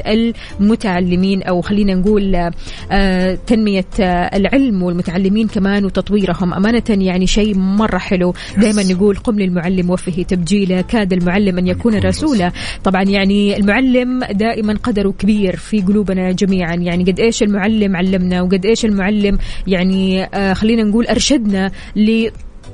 [0.85, 2.51] المتعلمين أو خلينا نقول
[2.93, 6.55] آه، تنمية آه، العلم والمتعلمين كمان وتطويرهم.
[6.55, 8.35] أمانة يعني شيء مرة حلو.
[8.59, 12.53] دائما نقول قم للمعلم وفه تبجيله كاد المعلم أن يكون رسولا.
[12.85, 16.75] طبعا يعني المعلم دائما قدره كبير في قلوبنا جميعا.
[16.75, 22.29] يعني قد إيش المعلم علمنا وقد إيش المعلم يعني آه، خلينا نقول أرشدنا ل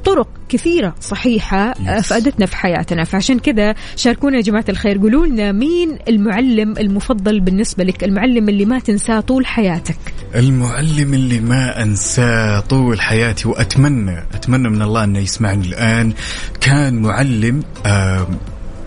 [0.06, 3.04] طرق كثيرة صحيحة آه، فادتنا في حياتنا.
[3.04, 8.64] فعشان كذا شاركونا يا جماعة الخير قولوا لنا مين المعلم المفضل بالنسبة لك المعلم اللي
[8.64, 9.98] ما تنساه طول حياتك؟
[10.34, 16.12] المعلم اللي ما أنساه طول حياتي وأتمنى أتمنى من الله انه يسمعني الآن
[16.60, 18.26] كان معلم آه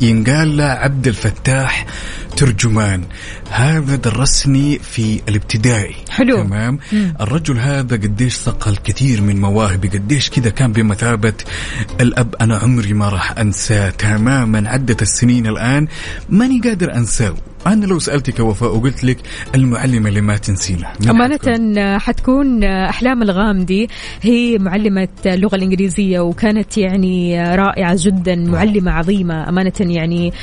[0.01, 1.85] ينقال له عبد الفتاح
[2.37, 3.03] ترجمان.
[3.49, 5.95] هذا درسني في الابتدائي.
[6.09, 6.43] حلو.
[6.43, 6.79] تمام؟
[7.21, 11.33] الرجل هذا قديش صقل كثير من مواهبي قديش كذا كان بمثابة
[12.01, 13.89] الأب أنا عمري ما راح أنساه.
[13.89, 15.87] تماما عدت السنين الآن
[16.29, 17.35] ماني قادر أنساه.
[17.67, 19.17] أنا لو سألتك وفاء وقلت لك
[19.55, 23.89] المعلم اللي ما تنسينه مين أمانة حتكون؟ آه، آه، أحلام الغامدي
[24.21, 30.33] هي معلمة اللغة الإنجليزية وكانت يعني آه، رائعة جدا معلمة عظيمة أمانة يعني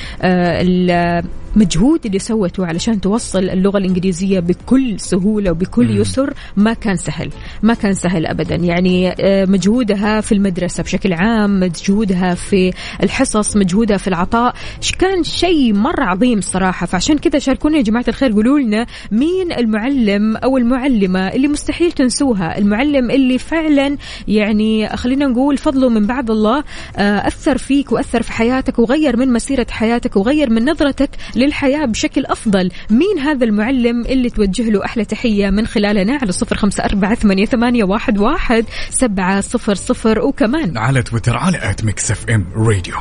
[1.57, 7.31] المجهود اللي سوته علشان توصل اللغة الإنجليزية بكل سهولة وبكل يسر ما كان سهل
[7.62, 8.55] ما كان سهل أبدا.
[8.55, 14.55] يعني آه، مجهودها في المدرسة بشكل عام مجهودها في الحصص مجهودها في العطاء
[14.99, 16.87] كان شيء مرة عظيم صراحة.
[16.87, 22.59] فعشان كذا شاركونا يا جماعة الخير قولوا لنا مين المعلم أو المعلمة اللي مستحيل تنسوها
[22.59, 23.97] المعلم اللي فعلا
[24.29, 26.64] يعني خلينا نقول فضله من بعد الله
[26.97, 31.11] آه، أثر فيك وأثر في حياتك وغير من مسيرة حياتك وغير من نظرتك
[31.47, 32.71] للحياة بشكل أفضل.
[32.91, 37.47] مين هذا المعلم اللي توجه له أحلى تحية من خلالنا على صفر خمسة أربعة ثمانية,
[37.47, 40.79] ثمانية واحد, واحد سبعة صفر صفر وكمان.
[40.79, 42.95] على تويتر على at Mix FM Radio.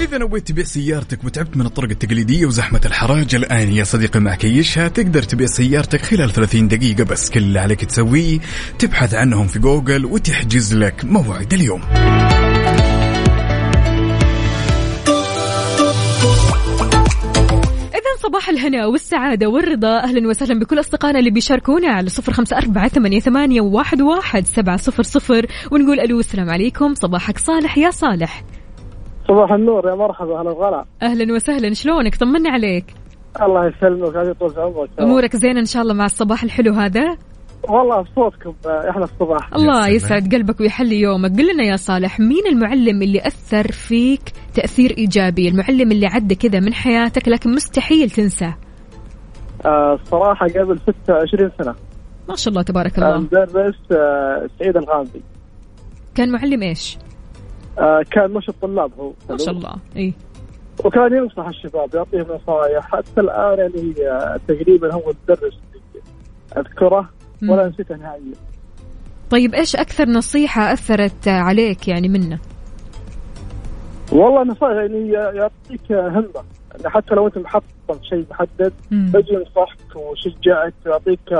[0.00, 4.88] إذا نويت تبيع سيارتك وتعبت من الطرق التقليدية وزحمة الحراج الآن يا صديقي مع كيشها
[4.88, 7.30] تقدر تبيع سيارتك خلال 30 دقيقة بس.
[7.30, 8.38] كل اللي عليك تسويه
[8.78, 11.82] تبحث عنهم في جوجل وتحجز لك موعد اليوم.
[18.22, 19.98] صباح الهنا والسعادة والرضا.
[19.98, 24.76] أهلا وسهلا بكل أصدقائنا اللي بيشاركونا على صفر خمسة أربعة ثمانية, ثمانية واحد, واحد سبعة
[24.76, 25.46] صفر صفر.
[25.72, 26.94] ونقول ألو السلام عليكم.
[26.94, 28.44] صباحك صالح يا صالح.
[29.28, 30.84] صباح النور يا مرحبا أهلا وغلا.
[31.02, 31.74] أهلا وسهلا.
[31.74, 32.84] شلونك؟ طمنا عليك.
[33.42, 34.88] الله يسلمك هذه طول عمرك.
[35.00, 37.16] أمورك زينة إن شاء الله مع الصباح الحلو هذا.
[37.68, 39.54] والله صوتكم آه، أحلى الصباح.
[39.54, 39.88] الله.
[39.88, 41.30] يسعد قلبك ويحلي يومك.
[41.30, 46.60] قل لنا يا صالح مين المعلم اللي أثر فيك تأثير إيجابي؟ المعلم اللي عدى كذا
[46.60, 48.54] من حياتك لكن مستحيل تنساه.
[49.66, 51.74] آه الصراحه قبل 26 سنة.
[52.28, 53.18] ما شاء الله تبارك الله.
[53.18, 55.22] مدرس آه سعيد الغامدي
[56.14, 56.98] كان معلم إيش؟
[57.78, 59.12] آه كان مش الطلاب هو.
[59.30, 59.74] ما شاء الله.
[59.96, 60.12] إيه.
[60.84, 66.02] وكان ينصح الشباب يعطيهم نصائح حتى الآن يعني آه تقريبا هو المدرس اللي
[66.56, 67.08] أذكره.
[67.48, 68.34] ولا نسيته نهائيا.
[69.30, 72.38] طيب إيش أكثر نصيحة أثرت عليك يعني منه؟
[74.12, 76.44] والله نصائح يعني يعطيك همة.
[76.72, 78.72] يعني حتى لو أنت محطم شيء محدد.
[78.92, 81.32] يجي ينصحك ويشجعك ويعطيك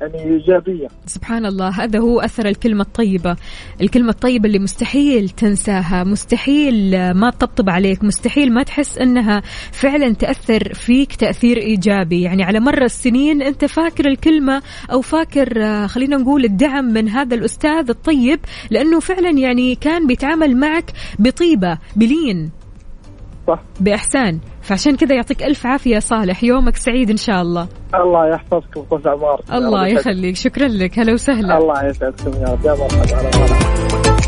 [0.00, 3.36] يعني ايجابيه سبحان الله هذا هو أثر الكلمة الطيبة.
[3.80, 10.74] الكلمة الطيبة اللي مستحيل تنساها مستحيل ما تطبطب عليك مستحيل ما تحس أنها فعلا تأثر
[10.74, 12.22] فيك تأثير إيجابي.
[12.22, 17.34] يعني على مر السنين أنت فاكر الكلمة أو فاكر آه، خلينا نقول الدعم من هذا
[17.34, 22.59] الأستاذ الطيب لأنه فعلا يعني كان بيتعامل معك بطيبة بلين.
[23.50, 24.40] صح بإحسان.
[24.62, 26.44] فعشان كذا يعطيك ألف عافية يا صالح.
[26.44, 27.68] يومك سعيد إن شاء الله.
[27.94, 29.86] الله يحفظكم وطول اعماركم الله.
[29.86, 30.36] يخليك.
[30.36, 30.98] شكرا لك.
[30.98, 31.58] هلا وسهلا.
[31.58, 32.64] الله يسعدكم يا رب.
[32.64, 34.19] يا مرحبا.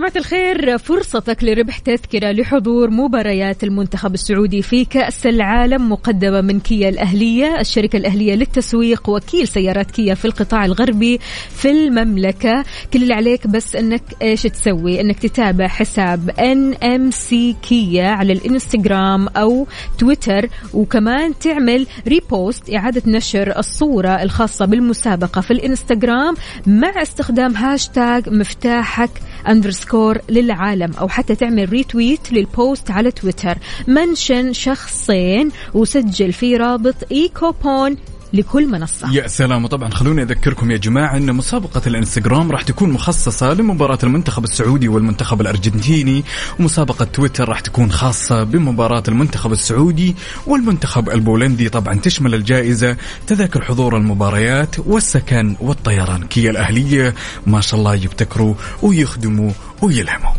[0.00, 6.88] جماعة الخير فرصتك لربح تذكرة لحضور مباريات المنتخب السعودي في كأس العالم مقدمة من كيا
[6.88, 11.18] الأهلية الشركة الأهلية للتسويق وكيل سيارات كيا في القطاع الغربي
[11.56, 12.64] في المملكة.
[12.92, 17.34] كل اللي عليك بس أنك إيش تسوي؟ أنك تتابع حساب NMC
[17.68, 19.66] كيا على الإنستغرام أو
[19.98, 26.34] تويتر وكمان تعمل ريبوست إعادة نشر الصورة الخاصة بالمسابقة في الإنستغرام
[26.66, 29.10] مع استخدام هاشتاج مفتاحك
[29.48, 33.58] underscore للعالم أو حتى تعمل retweet لل post على تويتر.
[33.86, 37.96] mention شخصين وسجل في رابط إيكوبون
[38.32, 39.12] لكل منصة.
[39.12, 39.64] يا سلام.
[39.64, 45.40] وطبعا خلوني أذكركم يا جماعة إن مسابقة الإنستغرام راح تكون مخصصة لمباراة المنتخب السعودي والمنتخب
[45.40, 46.24] الأرجنتيني
[46.60, 50.16] ومسابقة تويتر راح تكون خاصة بمباراة المنتخب السعودي
[50.46, 51.68] والمنتخب البولندي.
[51.68, 56.26] طبعا تشمل الجائزة تذاكر حضور المباريات والسكن والطيران.
[56.26, 57.14] كيا الأهلية
[57.46, 59.50] ما شاء الله يبتكروا ويخدموا
[59.82, 60.32] ويلهموا.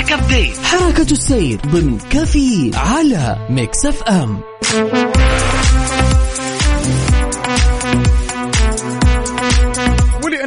[0.00, 4.40] traffic update حركة السير ضمن كافيين على Mix FM.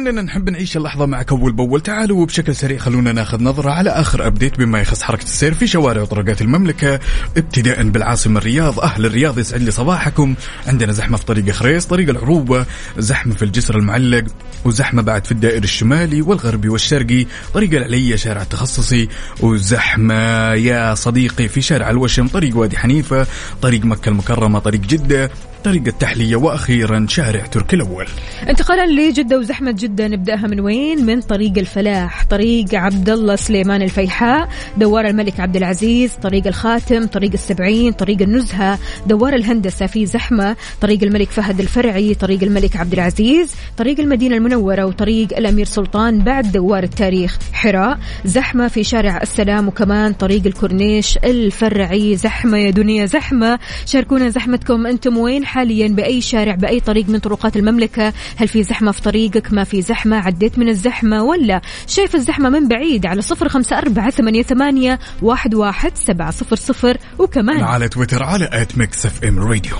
[0.04, 1.80] ولاننا نحب نعيش اللحظة معك أول بأول.
[1.80, 6.02] تعالوا وبشكل سريع خلونا ناخذ نظرة على آخر update بما يخص حركة السير في شوارع
[6.02, 7.00] وطرقات المملكة.
[7.36, 8.80] ابتداء بالعاصمة الرياض.
[8.80, 10.34] أهل الرياض يسعد لي صباحكم.
[10.66, 12.66] عندنا زحمة في طريق خريص طريق العروبة
[12.98, 14.24] زحمة في الجسر المعلق
[14.64, 19.08] وزحمة بعد في الدائر الشمالي والغربي والشرقي طريق العلية شارع التخصصي
[19.40, 20.14] وزحمة
[20.52, 23.26] يا صديقي في شارع الوشم طريق وادي حنيفة
[23.62, 25.30] طريق مكة المكرمة طريق جدة
[25.64, 28.06] طريق التحلية وأخيرا شارع تركي الأول.
[28.48, 34.48] انتقالا لجدة وزحمة جدة نبدأها من وين؟ من طريق الفلاح، طريق عبد الله سليمان الفيحاء،
[34.76, 41.02] دوار الملك عبد العزيز، طريق الخاتم، طريق السبعين، طريق النزهة، دوار الهندسة في زحمة، طريق
[41.02, 46.82] الملك فهد الفرعي، طريق الملك عبد العزيز، طريق المدينة المنورة وطريق الأمير سلطان بعد دوار
[46.82, 54.28] التاريخ حراء، زحمة في شارع السلام وكمان طريق الكورنيش الفرعي، زحمة يا دنيا زحمة، شاركونا
[54.28, 59.02] زحمتكم أنتم وين؟ حاليا بأي شارع بأي طريق من طرقات المملكة؟ هل في زحمة في
[59.02, 63.78] طريقك؟ ما في زحمة؟ عديت من الزحمة ولا شايف الزحمة من بعيد؟ على صفر خمسة
[63.78, 69.38] أربعة ثمانية, ثمانية واحد, واحد سبعة صفر صفر وكمان على تويتر على at Mix FM
[69.38, 69.76] Radio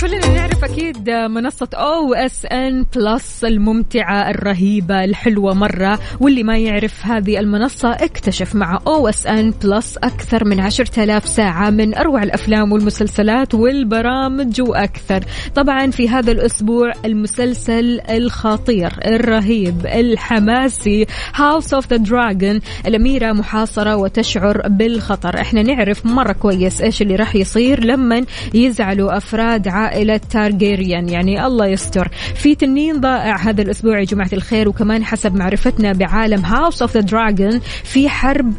[0.00, 8.54] كلنا أكيد منصة OSN Plus الممتعة الرهيبة الحلوة مرة واللي ما يعرف هذه المنصة اكتشف
[8.54, 15.24] مع OSN Plus أكثر من عشرة آلاف ساعة من أروع الأفلام والمسلسلات والبرامج وأكثر.
[15.54, 24.68] طبعا في هذا الأسبوع المسلسل الخطير الرهيب الحماسي House of the Dragon الأميرة محاصرة وتشعر
[24.68, 25.40] بالخطر.
[25.40, 28.24] إحنا نعرف مرة كويس إيش اللي راح يصير لما
[28.54, 30.20] يزعلوا أفراد عائلة
[30.58, 32.08] تارجيريان يعني الله يستر.
[32.34, 37.00] في تنين ضائع هذا الأسبوع يا جماعة الخير وكمان حسب معرفتنا بعالم House of the
[37.00, 38.52] Dragon في حرب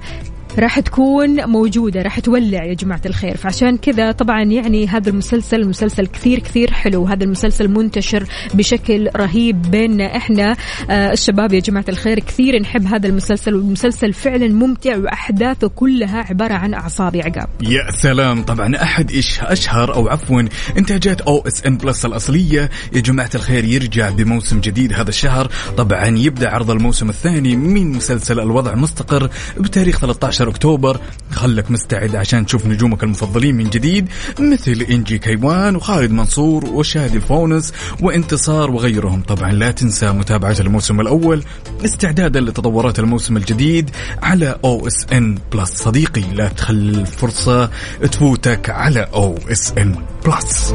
[0.59, 3.37] راح تكون موجودة راح تولع يا جماعة الخير.
[3.37, 7.05] فعشان كذا طبعا يعني هذا المسلسل المسلسل كثير كثير حلو.
[7.05, 10.55] هذا المسلسل منتشر بشكل رهيب بيننا إحنا
[10.89, 12.19] آه الشباب يا جماعة الخير.
[12.19, 17.47] كثير نحب هذا المسلسل والمسلسل فعلا ممتع وأحداثه كلها عبارة عن أعصاب عقاب.
[17.61, 18.43] يا سلام.
[18.43, 20.41] طبعا أحد إيش أشهر أو عفوا
[20.77, 25.51] إنتاجات OSN Plus الأصلية يا جماعة الخير يرجع بموسم جديد هذا الشهر.
[25.77, 30.99] طبعا يبدأ عرض الموسم الثاني من مسلسل الوضع مستقر بتاريخ 13 أكتوبر.
[31.31, 34.07] خلك مستعد عشان تشوف نجومك المفضلين من جديد
[34.39, 39.21] مثل إنجي كيوان وخالد منصور وشادي الفونس وانتصار وغيرهم.
[39.21, 41.43] طبعا لا تنسى متابعة الموسم الأول
[41.85, 43.89] استعدادا لتطورات الموسم الجديد
[44.23, 45.69] على OSN Plus.
[45.69, 47.69] صديقي لا تخلي الفرصة
[48.11, 49.95] تفوتك على OS N
[50.25, 50.73] Plus.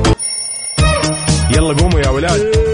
[1.51, 2.70] يلا قوموا يا ولاد.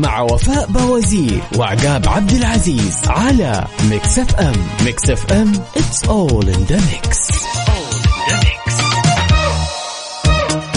[0.00, 6.80] مع وفاء بوازير وعقاب عبد العزيز على Mix FM Mix FM it's all in the
[6.90, 7.30] mix.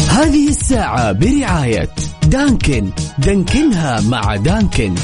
[0.10, 1.90] هذه الساعة برعاية
[2.24, 2.90] Dunkin.
[3.18, 4.96] دانكنها مع Dunkin.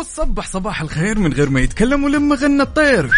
[0.00, 3.10] وصبح صباح الخير من غير ما يتكلم ولما غنى الطير.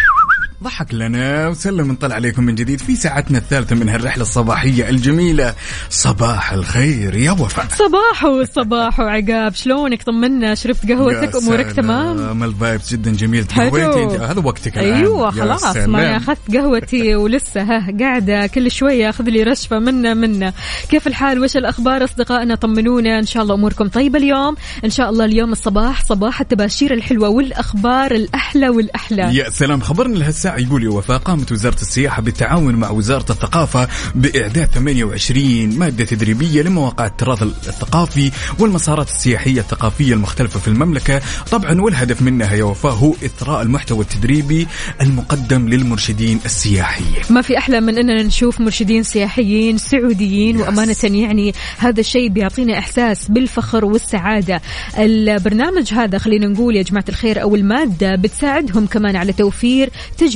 [0.63, 5.53] ضحك لنا وسلم نطلع عليكم من جديد في ساعتنا الثالثة من هالرحلة الصباحية الجميلة.
[5.89, 7.67] صباح الخير يا وفاء.
[7.77, 13.45] صباحو صباحو عقاب شلونك؟ طمنا شربت قهوتك أمورك تمام؟ الفايبس جدا جميل.
[13.55, 14.93] هذا وقتك الآن.
[14.93, 15.77] أيوه خلاص.
[15.77, 20.53] ما أخذت قهوتي ولسه ها قاعدة كل شوية اخذ لي رشفة منا منا.
[20.89, 23.19] كيف الحال؟ وش الأخبار؟ أصدقائنا طمنونا.
[23.19, 24.55] إن شاء الله أموركم طيبة اليوم.
[24.85, 29.35] إن شاء الله اليوم الصباح صباح التباشير الحلوة والأخبار الأحلى والأحلى.
[29.35, 29.81] يا سلام.
[29.81, 36.05] خبرنا لهالساعة يقول يا وفاء قامت وزارة السياحة بالتعاون مع وزارة الثقافة بإعداد 28 مادة
[36.05, 41.21] تدريبية لمواقع التراث الثقافي والمسارات السياحية الثقافية المختلفة في المملكة.
[41.51, 44.67] طبعا والهدف منها يا وفاء هو إثراء المحتوى التدريبي
[45.01, 47.23] المقدم للمرشدين السياحيين.
[47.29, 53.31] ما في أحلى من أننا نشوف مرشدين سياحيين سعوديين وأمانة يعني هذا الشيء بيعطينا إحساس
[53.31, 54.61] بالفخر والسعادة.
[54.97, 59.89] البرنامج هذا خلينا نقول يا جماعة الخير أو المادة بتساعدهم كمان على توفير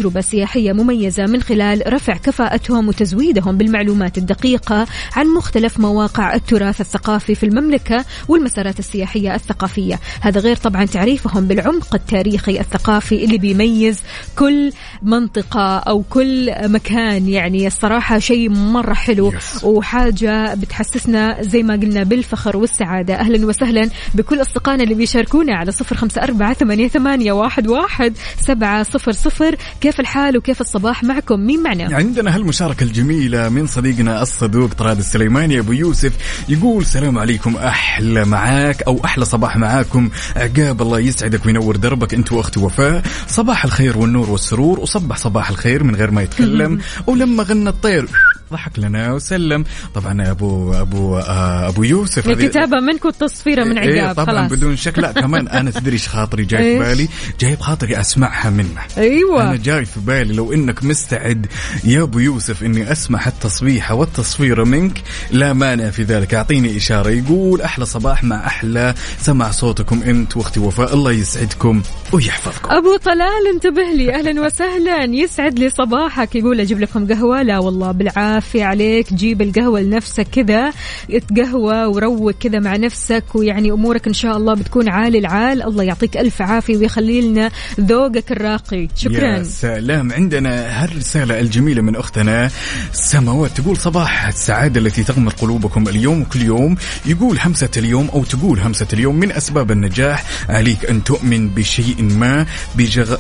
[0.04, 7.36] تجربة سياحية مميزة من خلال رفع كفاءتهم وتزويدهم بالمعلومات الدقيقة عن مختلف مواقع التراث الثقافي
[7.36, 10.00] في المملكة والمسارات السياحية الثقافية.
[10.22, 14.02] هذا غير طبعا تعريفهم بالعمق التاريخي الثقافي اللي بيميز
[14.36, 17.30] كل منطقة أو كل مكان.
[17.30, 19.64] يعني الصراحة شيء مرة حلو Yes.
[19.64, 23.16] وحاجة بتحسسنا زي ما قلنا بالفخر والسعادة.
[23.16, 29.12] أهلا وسهلا بكل أصدقائنا اللي بيشاركونا على صفر أربعة ثمانية, ثمانية واحد, واحد سبعة صفر
[29.12, 29.56] صفر.
[29.82, 35.60] كيف الحال وكيف الصباح معكم؟ مين معنا؟ عندنا هالمشاركة الجميلة من صديقنا الصدوق طراد السليماني
[35.60, 36.14] أبو يوسف
[36.50, 40.10] يقول سلام عليكم أحلى معاك أو أحلى صباح معاكم.
[40.36, 43.04] عقاب الله يسعدك وينور دربك أنت وأختي وفاء.
[43.28, 46.80] صباح الخير والنور والسرور وصبح صباح الخير من غير ما يتكلم.
[47.08, 48.08] ولما غنى الطير
[48.54, 49.64] ضحك لنا وسلم.
[49.96, 54.52] طبعا ابو ابو آه أبو يوسف الكتابة منك والتصفيره من إيه عقاب طبعا خلاص.
[54.52, 55.00] بدون شك.
[55.00, 57.08] لا كمان أنا تدري إيش خاطري جاي في؟ بالي.
[57.40, 58.82] جاي بخاطري أسمعها منه.
[58.98, 59.44] أيوه.
[59.44, 61.48] أنا جاي في بالي لو إنك مستعد
[61.84, 65.02] يا أبو يوسف إني أسمع التصبيحه والتصفيره منك.
[65.32, 66.34] لا مانع في ذلك.
[66.34, 67.10] أعطيني إشارة.
[67.10, 68.94] يقول أحلى صباح مع أحلى.
[69.22, 70.94] سمع صوتكم أنت وأختي وفاء.
[70.94, 71.82] الله يسعدكم
[72.12, 72.72] ويحفظكم.
[72.72, 74.16] أبو طلال انتبه لي.
[74.16, 75.04] أهلا وسهلا.
[75.04, 76.36] يسعد لي صباحك.
[76.36, 77.42] يقول أجيب لكم قهوة.
[77.42, 78.43] لا والله بالعافية.
[78.44, 80.74] العافية عليك جيب القهوة لنفسك كذا
[81.12, 85.64] اتقهوى وروق كذا مع نفسك ويعني أمورك إن شاء الله بتكون عالي العال.
[85.64, 88.88] الله يعطيك ألف عافية ويخلي لنا ذوقك الراقي.
[88.96, 89.38] شكرا.
[89.38, 90.14] يا سلام.
[90.14, 92.50] عندنا هالرسالة الجميلة من أختنا
[92.94, 93.58] سماوات.
[93.58, 96.76] تقول صباح السعادة التي تغمر قلوبكم اليوم وكل يوم.
[97.06, 100.24] يقول همسة اليوم أو تقول همسة اليوم من أسباب النجاح.
[100.50, 102.46] عليك أن تؤمن بشيء ما.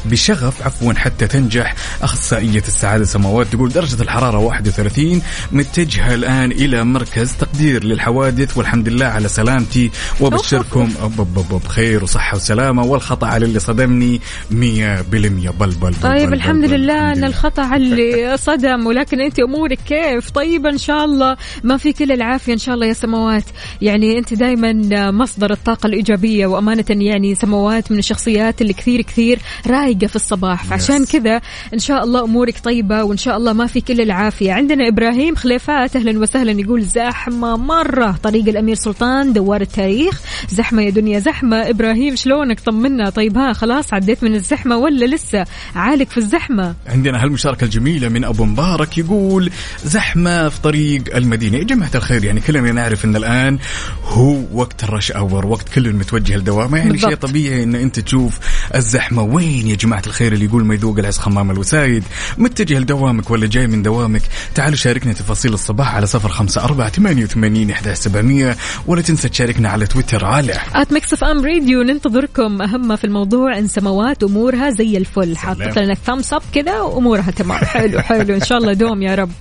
[0.05, 1.75] بشغف عفوا حتى تنجح.
[2.01, 5.12] أخصائية السعادة سماوات تقول درجة الحرارة 31
[5.51, 9.91] متجهة الآن إلى مركز تقدير للحوادث والحمد لله على سلامتي
[10.21, 10.89] وبشركم
[11.65, 16.79] بخير وصحة وسلامة والخطأ على اللي صدمني 100% بل بل بل طيب بل الحمد بل
[16.79, 21.37] لله أن الخطأ اللي صدم ولكن أنت أمورك كيف؟ طيب إن شاء الله.
[21.63, 23.43] ما في كل العافية إن شاء الله يا سماوات
[23.81, 30.07] يعني أنت دائما مصدر الطاقة الإيجابية وأمانة يعني سماوات من الشخصيات اللي كثير كثير رايقة
[30.07, 30.63] في الصباح.
[30.63, 31.41] فعشان كذا
[31.73, 34.53] إن شاء الله أمورك طيبة وإن شاء الله ما في كل العافية.
[34.53, 38.15] عندنا إبراهيم خليفات أهلا وسهلا يقول زحمة مرة.
[38.23, 40.21] طريق الأمير سلطان دوار التاريخ.
[40.49, 41.69] زحمة يا دنيا زحمة.
[41.69, 43.09] إبراهيم شلونك؟ طمنا.
[43.09, 45.45] طيب ها خلاص عديت من الزحمة ولا لسه؟
[45.75, 46.75] عالق في الزحمة.
[46.87, 49.51] عندنا هالمشاركة الجميلة من أبو مبارك يقول
[49.85, 51.57] زحمة في طريق المدينة.
[51.57, 53.59] يا جماعة الخير يعني كلنا نعرف أن الآن
[54.03, 56.77] هو وقت الرش أور وقت كل متوجه لدوامه.
[56.77, 56.97] يعني.
[56.97, 58.39] شيء طبيعي أن أنت تشوف
[58.75, 59.21] الزحمة.
[59.23, 62.03] وين يا جماعة الخير اللي يقول ما يذوق العز خمام الوسايد؟
[62.37, 64.21] متجه لدوامك ولا جاي من دوامك؟
[64.55, 68.57] تعالوا شاركنا تفاصيل الصباح على صفر خمسة أربعة ثمانية وثمانين إحدى سبعمية
[68.87, 73.67] ولا تنسى تشاركنا على تويتر على at Mix FM Radio ننتظركم أهم في الموضوع إن
[73.67, 75.37] سماوات أمورها زي الفل.
[75.37, 77.57] حاطط لنا thumbs up كذا وأمورها تمام.
[77.57, 78.35] حلو حلو.
[78.35, 79.31] إن شاء الله دوم يا رب.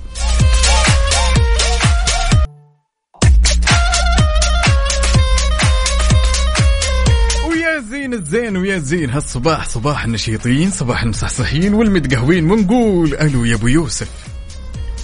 [7.49, 13.69] ويا زين الزين ويا زين هالصباح صباح النشيطين صباح المصحصحين والمتقهوين ونقول ألو يا أبو
[13.69, 14.32] يوسف.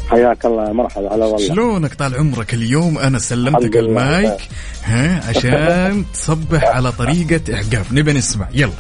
[0.09, 1.49] حياك الله مرحبا هلا والله.
[1.49, 3.77] شلونك طال عمرك اليوم؟ أنا سلمتك.
[3.77, 4.39] المايك
[4.85, 8.49] ها عشان تصبح على طريقة اعقاب نبى نسمع.
[8.55, 8.73] يلا.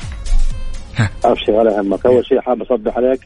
[1.24, 3.20] أبشر ولا يهمك أول شيء حاب أصبح عليك.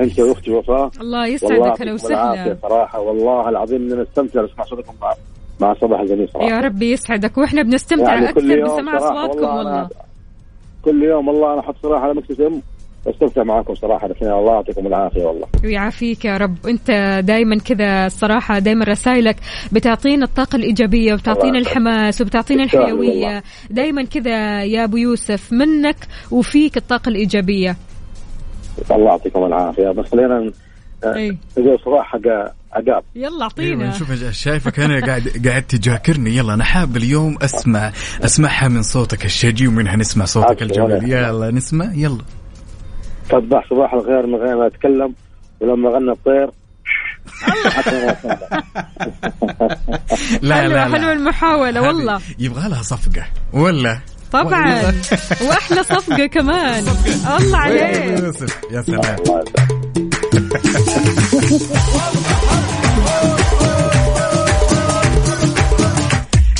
[0.00, 0.90] أنت وأختي وفاء.
[1.00, 2.56] الله يسعدك هلا وسهلا.
[2.62, 3.00] صراحة.
[3.00, 5.14] والله العظيم إني استمتع اسمع صوتكم مع
[5.60, 6.48] مع صباح الجميل صراحة.
[6.48, 7.38] يا ربي يسعدك.
[7.38, 9.88] وإحنا بنستمتع يعني أكثر بسماع أصواتكم والله والله.
[10.82, 12.40] كل يوم والله أنا أحط صراحة على مكتب.
[12.40, 12.62] ام
[13.10, 14.06] استمتع معاكم صراحة.
[14.06, 15.46] الاثنين الله يعطيكم العافية والله.
[15.64, 16.66] ويعافيك يا رب.
[16.66, 19.36] انت دائما كذا الصراحه دائما رسائلك
[19.72, 23.42] بتعطينا الطاقة الإيجابية وبتعطينا الحماس وبتعطينا الحيوية.
[23.70, 25.96] دائما كذا يا أبو يوسف منك
[26.30, 27.76] وفيك الطاقة الإيجابية.
[28.90, 29.88] الله يعطيكم العافية.
[29.90, 30.50] بس خلينا
[31.04, 31.38] إي.
[31.58, 32.18] نقول صباح حق
[32.72, 33.02] عقاب.
[33.16, 33.92] يلا أعطينا.
[33.92, 36.36] شوف شايفك؟ أنا قاعد قاعد تجاكرني.
[36.36, 37.92] يلا أنا حاب اليوم اسمع
[38.24, 41.12] أسمعها من صوتك الشجي ومنها نسمع صوتك الجميل.
[41.12, 41.90] يلا نسمع.
[41.94, 42.22] يلا.
[43.30, 45.14] صباح صباح الخير من غير ما أتكلم
[45.60, 46.50] ولما غنى الطير.
[50.42, 52.20] لا لا حلوة المحاولة والله.
[52.38, 53.98] يبغى لها صفقة ولا؟
[54.32, 54.82] طبعا.
[55.42, 56.84] وأحلى صفقة كمان.
[57.38, 58.34] الله عليك.
[58.70, 59.16] يا سلام.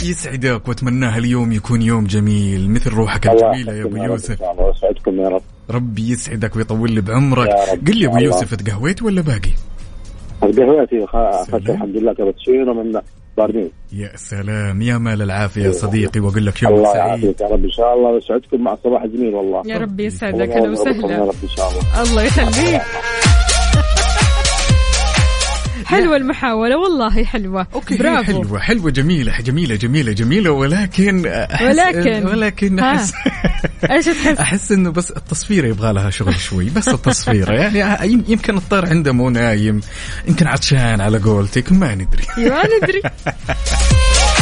[0.09, 2.71] يسعدك واتمناها اليوم يكون يوم جميل.
[2.71, 4.39] مثل روحك الله الجميلة يا أبو يوسف.
[4.39, 5.43] شاء الله ويسعدكم يا رب.
[5.71, 7.89] ربي يسعدك ويطول لي بعمرك يا رب.
[7.89, 8.27] قل لي أبو الله.
[8.27, 9.51] يوسف تقهويت ولا باقي؟
[10.41, 11.77] قهوتي اخذت سلام.
[11.77, 13.01] الحمد لله كابتشينو من
[13.37, 14.83] باردين يا سلام.
[14.83, 16.21] يا مال العافية يا صديقي.
[16.21, 17.25] وأقول لك يوم الله سعيد.
[17.25, 17.65] يعافيك يا رب.
[17.65, 19.63] إن شاء الله ويسعدكم مع الصباح الجميل والله.
[19.67, 20.35] يا رب يسعدك.
[20.35, 21.69] والله هلا يرزقكم يا وسهلا.
[21.69, 22.03] الله.
[22.03, 22.83] الله يخليك.
[25.89, 32.27] حلوة المحاولة والله حلوة أوكي برافو حلوة حلوة جميلة جميلة جميلة جميلة ولكن أحس ولكن.
[32.27, 32.79] ولكن.
[32.79, 33.13] احس
[33.91, 38.57] إيش تحس؟ أحس إنه بس التصفيره يبغى لها شغل شوي بس التصفيره يعني يم- يمكن
[38.57, 39.81] الطير عنده مو نايم
[40.29, 43.03] يمكن عطشان على قولتك ما ندري ما ندري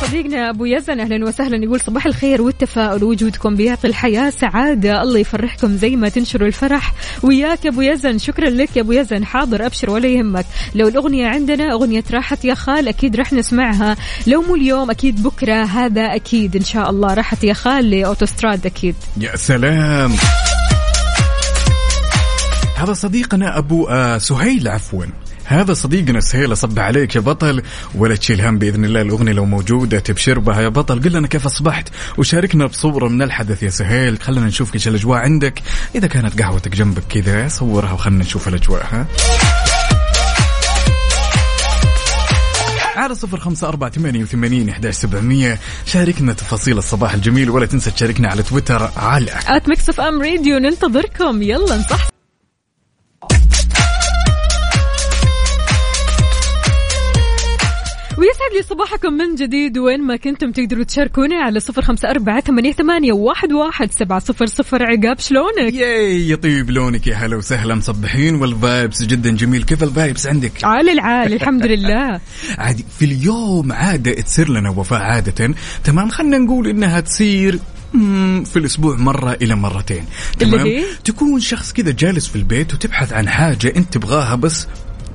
[0.00, 1.64] صديقنا أبو يزن أهلا وسهلا.
[1.64, 5.02] يقول صباح الخير والتفاؤل وجودكم بيعطي الحياة سعادة.
[5.02, 6.94] الله يفرحكم زي ما تنشروا الفرح.
[7.22, 9.24] وياك يا أبو يزن شكرا لك يا أبو يزن.
[9.24, 10.46] حاضر أبشر ولا يهمك.
[10.74, 13.96] لو الأغنية عندنا أغنية راحت يا خال أكيد رح نسمعها.
[14.26, 15.62] لو مو اليوم أكيد بكرة.
[15.64, 17.14] هذا أكيد إن شاء الله.
[17.14, 18.94] راحت يا خال لأوتوستراد أكيد.
[19.16, 20.12] يا سلام.
[22.76, 25.04] هذا صديقنا أبو آه سهيل عفوا.
[25.50, 27.62] هذا صديقنا سهيل أصب عليك يا بطل
[27.94, 31.02] ولا تشيل هم بإذن الله الأغنية لو موجودة تبشر بها يا بطل.
[31.02, 31.88] قل لنا كيف أصبحت؟
[32.18, 34.18] وشاركنا بصورة من الحدث يا سهيل.
[34.18, 35.62] خلينا نشوف إيش الأجواء عندك.
[35.94, 39.06] إذا كانت قهوتك جنبك كذا صورها وخلنا نشوف الأجواء ها؟
[42.96, 45.58] على صفر خمسة أربعة ثمانية وثمانين إحداش سبعمية.
[45.86, 51.42] شاركنا تفاصيل الصباح الجميل ولا تنسى تشاركنا على تويتر على at Mix FM Radio ننتظركم.
[51.42, 52.19] يلا نصح
[58.56, 59.78] لي صباحكم من جديد.
[59.78, 64.46] وين ما كنتم تقدروا تشاركوني على صفر خمسة أربعة ثمانية, ثمانية واحد, واحد سبعة صفر
[64.46, 64.82] صفر.
[64.82, 67.74] عقاب شلونك؟ ياي يطيب لونك يا هلا وسهلا.
[67.74, 69.62] مصبحين وال vibes جدا جميل.
[69.62, 72.20] كيف ال vibes عندك؟ عالي العالي الحمد لله.
[72.58, 72.84] عادي.
[72.98, 75.54] في اليوم عادة تصير لنا وفاء عادة.
[75.84, 77.58] تمام خلينا نقول إنها تصير
[78.44, 80.04] في الأسبوع مرة إلى مرتين.
[80.42, 84.66] اللي تمام؟ هي؟ تكون شخص كذا جالس في البيت وتبحث عن حاجة أنت تبغاها بس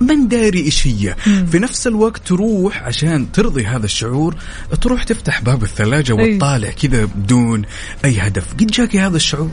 [0.01, 1.15] من داري إيش هي
[1.51, 4.35] في نفس الوقت تروح عشان ترضي هذا الشعور
[4.81, 6.13] تروح تفتح باب الثلاجة.
[6.13, 7.61] وتطالع كذا بدون
[8.05, 8.53] أي هدف.
[8.53, 9.51] قد جاك هذا الشعور؟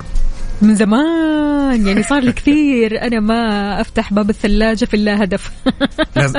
[0.62, 3.02] من زمان يعني صار لي كثير.
[3.02, 5.50] أنا ما أفتح باب الثلاجة في الله هدف.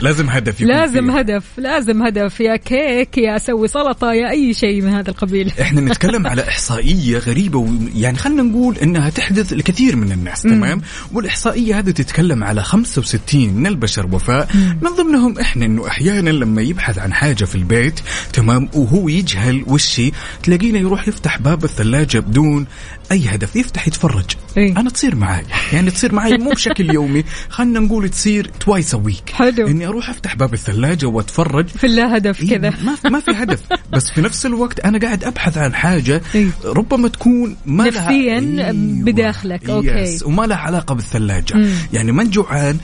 [0.01, 1.19] لازم, هدف يكون لازم فيه.
[1.19, 2.39] هدف لازم هدف.
[2.39, 5.51] يا كيك يا أسوي سلطة يا أي شيء من هذا القبيل.
[5.61, 7.67] إحنا نتكلم على إحصائية غريبة و...
[7.95, 10.81] يعني خلينا نقول إنها تحدث لكثير من الناس تمام؟
[11.13, 14.47] والإحصائية هذه تتكلم على 65 من البشر وفاء.
[14.81, 17.99] من ضمنهم إحنا إنه أحيانا لما يبحث عن حاجة في البيت
[18.33, 20.11] تمام؟ وهو يجهل وش هي
[20.43, 22.65] تلاقينا يروح يفتح باب الثلاجة بدون
[23.11, 24.12] أي هدف يفتح يتفرج
[24.57, 24.77] إيه.
[24.79, 25.43] أنا تصير معي
[25.73, 27.23] يعني تصير معي مو بشكل يومي.
[27.49, 29.67] خلينا نقول تصير twice week حلو.
[29.67, 31.67] إني أروح أفتح باب الثلاجة وأتفرج.
[31.67, 32.73] في اللا هدف إيه، كذا.
[32.83, 33.59] ما في ما في هدف.
[33.93, 36.47] بس في نفس الوقت أنا قاعد أبحث عن حاجة إيه.
[36.65, 38.71] ربما تكون ما لها نفسياً
[39.03, 39.87] بداخلك، okay.
[39.87, 41.53] yes وما لها علاقة بالثلاجة.
[41.53, 41.73] مم.
[41.93, 42.77] يعني من جوعان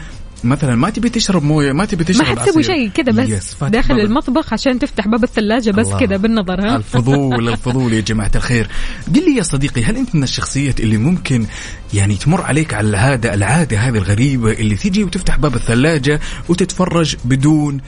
[0.46, 2.76] مثلا ما تبي تشرب موية ما تبي ما تشرب حتسوي عصير.
[2.76, 5.88] شيء كذا بس داخل باب المطبخ عشان تفتح باب الثلاجة بس.
[5.88, 8.68] كذا بالنظر ها الفضول الفضول يا جماعة الخير
[9.16, 11.46] قل لي يا صديقي هل أنت من الشخصيات اللي ممكن
[11.94, 16.20] يعني تمر عليك على العادة العادة هذه الغريبة اللي تيجي وتفتح باب الثلاجة
[16.50, 17.82] وتتفرج بدون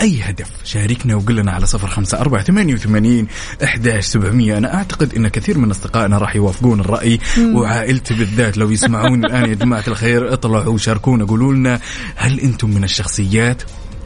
[0.00, 0.50] أي هدف.
[0.64, 3.26] شاركنا وقل لنا على صفر خمسة أربعة ثمانية وثمانين
[3.64, 4.58] أحداش سبعمية.
[4.58, 9.54] أنا أعتقد أن كثير من أصدقائنا راح يوافقون الرأي وعائلتي بالذات لو يسمعون الآن يا
[9.54, 11.80] جماعة الخير اطلعوا وشاركونا قولوا لنا
[12.16, 13.62] هل أنتم من الشخصيات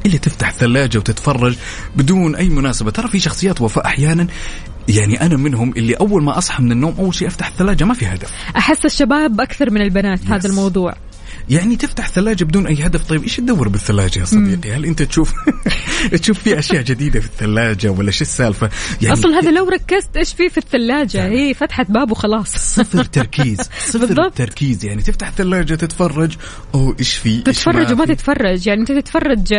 [0.06, 1.56] اللي تفتح ثلاجة وتتفرج
[1.96, 4.26] بدون أي مناسبة؟ ترى في شخصيات وفاء أحيانا
[4.88, 8.06] يعني أنا منهم اللي أول ما أصحى من النوم أول شيء أفتح الثلاجة ما في
[8.06, 8.30] هدف.
[8.56, 10.94] أحس الشباب أكثر من البنات في هذا الموضوع.
[11.48, 13.04] يعني تفتح ثلاجة بدون أي هدف.
[13.04, 15.32] طيب إيش تدور بالثلاجة يا صديقي؟ هل أنت تشوف
[16.22, 18.70] تشوف في أشياء جديدة في الثلاجة ولا شو السالفة؟
[19.02, 22.56] يعني أصلا هذا لو ركزت إيش فيه في الثلاجة؟ هي فتحت باب وخلاص.
[22.56, 23.58] صفر تركيز
[23.92, 24.28] صفر.
[24.28, 24.84] تركيز.
[24.84, 26.32] يعني تفتح ثلاجة تتفرج
[26.74, 28.14] أو إيش في إيش تتفرج وما في.
[28.14, 28.66] تتفرج.
[28.66, 29.54] يعني أنت تتفرج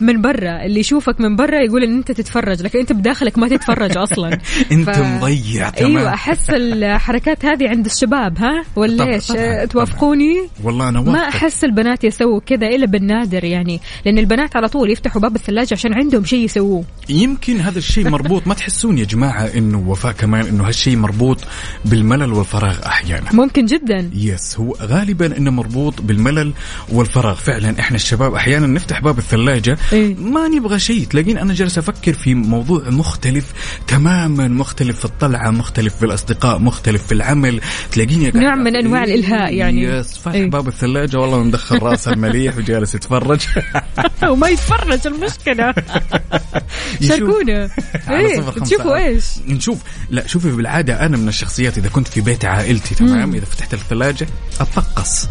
[0.00, 3.96] من برا اللي يشوفك من برا يقول إن أنت تتفرج لكن أنت بداخلك ما تتفرج
[3.96, 4.38] أصلا.
[4.72, 5.96] أنت مضيع تمام.
[5.96, 12.04] أيوه أحس الحركات هذه عند الشباب ها؟ ولا طبعاً، توافقوني؟ والله أنا ما أحس البنات
[12.04, 16.44] يسووا كذا إلا بالنادر يعني لأن البنات على طول يفتحوا باب الثلاجة عشان عندهم شيء
[16.44, 16.84] يسووه.
[17.08, 18.46] يمكن هذا الشيء مربوط.
[18.46, 21.38] ما تحسون يا جماعة إنه وفاء كمان إنه هالشيء مربوط
[21.84, 24.10] بالملل والفراغ أحيانا؟ ممكن جدا.
[24.14, 26.52] يس هو غالبا إنه مربوط بالملل
[26.88, 27.34] والفراغ.
[27.34, 29.78] فعلا إحنا الشباب أحيانا نفتح باب الثلاجة.
[29.92, 30.14] إيه.
[30.14, 31.04] ما نبغى شيء.
[31.04, 33.52] تلاقين أنا جالس أفكر في موضوع مختلف
[33.86, 37.60] تماما مختلف في الطلعة مختلف في الأصدقاء مختلف في العمل.
[37.92, 39.82] تلاقيني نوع من أنواع الإلهاء يعني.
[39.82, 40.50] يس فاتح إيه.
[40.50, 40.68] باب
[41.16, 43.40] الثلاجة والله مدخل راسه المليح وجالس يتفرج.
[44.30, 45.74] وما يتفرج المشكلة.
[47.00, 47.08] يشوف.
[47.08, 47.70] شاركونا.
[48.10, 48.96] إيه تشوفوا.
[48.96, 49.24] إيش.
[49.46, 49.78] نشوف.
[50.10, 54.26] لا شوفي بالعادة أنا من الشخصيات إذا كنت في بيت عائلتي تمام؟ إذا فتحت الثلاجة
[54.60, 55.28] اتطقس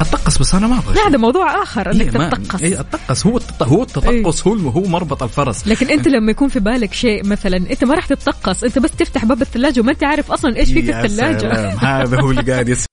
[0.00, 1.08] اتطقس بس أنا ما أبغى لا.
[1.08, 3.62] هذا موضوع آخر إنك إيه، تتطقس اي اتطقس هو التط...
[3.62, 5.68] هو التطقس هو هو مربط الفرس.
[5.68, 9.24] لكن أنت لما يكون في بالك شيء مثلا أنت ما راح تتطقس أنت بس تفتح
[9.24, 11.68] باب الثلاجة وما أنت عارف أصلا إيش في في الثلاجة.
[11.70, 12.86] هذا هو اللي قاعد يس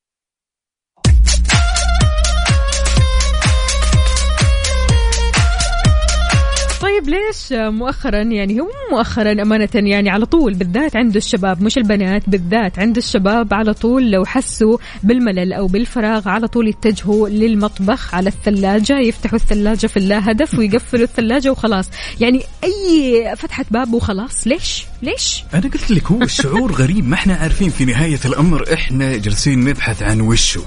[7.04, 12.30] طيب ليش مؤخرا يعني هو مؤخرا أمانة يعني على طول بالذات عند الشباب مش البنات
[12.30, 18.30] بالذات عند الشباب على طول لو حسوا بالملل أو بالفراغ على طول يتجهوا للمطبخ على
[18.30, 21.90] الثلاجة يفتحوا الثلاجة في اللا هدف ويقفلوا الثلاجة وخلاص.
[22.20, 27.36] يعني أي فتحة باب وخلاص ليش؟ ليش؟ أنا قلت لك هو الشعور غريب ما إحنا
[27.36, 30.62] عارفين في نهاية الأمر إحنا جالسين نبحث عن وشه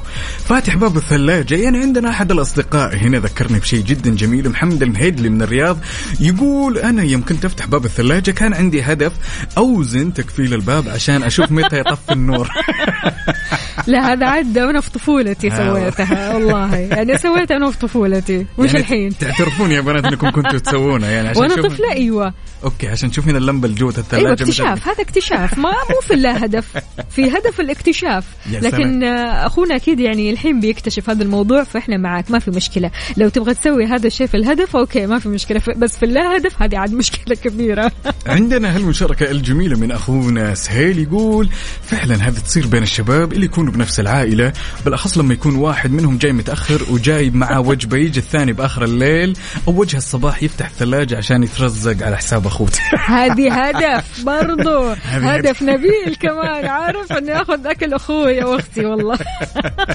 [0.45, 5.43] فاتح باب الثلاجة يعني عندنا أحد الأصدقاء هنا ذكرني بشيء جدا جميل محمد المهيدلي من
[5.43, 5.79] الرياض
[6.21, 9.13] يقول أنا يوم كنت افتح باب الثلاجة كان عندي هدف
[9.59, 12.49] أوزن تكفيل الباب عشان أشوف متى يطفي النور.
[13.87, 16.77] لا هذا عاد أنا في طفولتي سويتها والله.
[16.77, 18.47] يعني سويتها أنا في طفولتي.
[18.59, 22.35] وش يعني الحين؟ تعترفون يا بنات إنكم كنتوا تسوونها يعني عشان وأنا طفلة أيوه.
[22.65, 24.26] أوكي عشان تشوفين اللمبة اللي جوه الثلاجة.
[24.27, 24.41] أيوه.
[24.41, 25.59] اكتشاف هذا اكتشاف.
[25.59, 26.65] ما مو في لا هدف
[27.11, 28.25] في هدف الاكتشاف.
[28.67, 32.91] لكن أخونا أكيد يعني الحين بيكتشف هذا الموضوع فإحنا معك ما في مشكلة.
[33.17, 35.63] لو تبغى تسوي هذا الشيء في الهدف أوكي ما في مشكلة.
[35.77, 37.93] بس في اللا هدف هذه عاد مشكلة كبيرة.
[38.27, 41.49] عندنا هالمشاركة الجميلة من أخونا سهيل يقول
[41.83, 44.53] فعلا هذا تصير بين الشباب اللي يكونوا بنفس العائلة
[44.85, 49.37] بالأخص لما يكون واحد منهم جاي متأخر وجايب معاه وجبة يجي الثاني بآخر الليل
[49.69, 52.81] أو وجه الصباح يفتح الثلاجة عشان يترزق على حساب أخوته.
[53.07, 54.16] هذه هدف.
[54.21, 54.87] برضو.
[55.31, 56.65] هدف نبيل كمان.
[56.65, 59.19] عارف إني آخذ أكل أخوي واختي والله.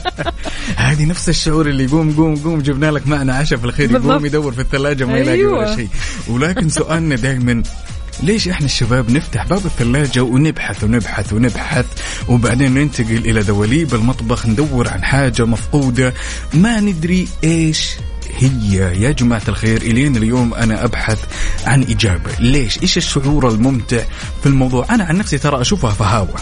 [0.77, 4.25] هذه نفس الشعور اللي يقوم قوم قوم جبنا لك معنا عشاء في الخير يقوم.
[4.25, 5.59] يدور في الثلاجة ما يلاقي أيوة.
[5.59, 5.87] ولا شيء.
[6.27, 7.63] ولكن سؤالنا دائما
[8.23, 11.85] ليش إحنا الشباب نفتح باب الثلاجة ونبحث ونبحث ونبحث
[12.29, 16.13] وبعدين ننتقل إلى دواليب المطبخ ندور عن حاجة مفقودة
[16.53, 17.95] ما ندري إيش
[18.37, 21.19] هي يا جماعة الخير إلين اليوم أنا أبحث
[21.65, 22.31] عن إجابة.
[22.39, 24.03] ليش؟ إيش الشعور الممتع
[24.41, 26.35] في الموضوع؟ أنا عن نفسي ترى أشوفها فهاوة.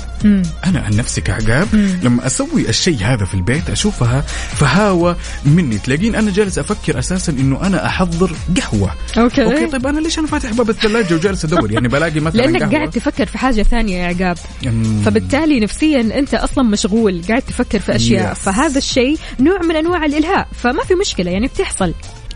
[0.66, 1.68] أنا عن نفسي كعقاب
[2.04, 4.22] لما أسوي الشيء هذا في البيت أشوفها
[4.56, 5.78] فهاوة مني.
[5.78, 8.32] تلاقين أنا جالس أفكر أساسا إنه أنا أحضر
[8.62, 8.92] قهوة.
[9.18, 12.62] okay, okay طيب أنا ليش أنا فاتح باب الثلاجة وجالس أدور؟ يعني بلاقي مثلا لأنك
[12.62, 12.74] قهوة.
[12.74, 14.38] قاعد تفكر في حاجة ثانية يا عقاب.
[14.66, 15.02] مم.
[15.06, 18.34] فبالتالي نفسيا أنت أصلا مشغول قاعد تفكر في أشياء.
[18.34, 18.38] Yes.
[18.38, 20.48] فهذا الشيء نوع من أنواع الإلهاء.
[20.64, 21.79] فما في مشكلة يعني بتحصل.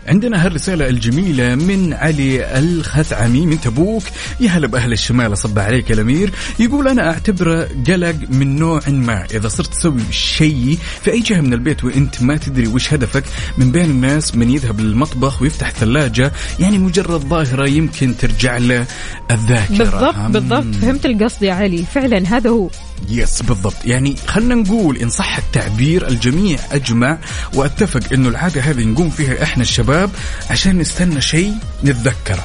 [0.08, 4.02] عندنا هالرسالة الجميلة من علي الخثعمي من تبوك.
[4.40, 6.30] يا هلا بأهل الشمال صب عليك الأمير.
[6.58, 9.26] يقول أنا أعتبره قلق من نوع ما.
[9.34, 13.24] إذا صرت تسوي شيء في أي جهة من البيت وأنت ما تدري وش هدفك
[13.58, 18.86] من بين الناس من يذهب للمطبخ ويفتح ثلاجة يعني مجرد ظاهرة يمكن ترجع له
[19.30, 19.76] الذاكرة.
[19.76, 20.30] بالضبط.
[20.30, 21.84] بالضبط فهمت القصد يا علي.
[21.94, 22.68] فعلا هذا هو.
[23.08, 23.84] يس بالضبط.
[23.84, 27.18] يعني خلنا نقول إن صح التعبير الجميع أجمع
[27.54, 30.10] وأتفق أنه العادة هذه نقوم فيها إحنا الشباب
[30.50, 31.52] عشان نستنى شيء
[31.84, 32.44] نتذكره.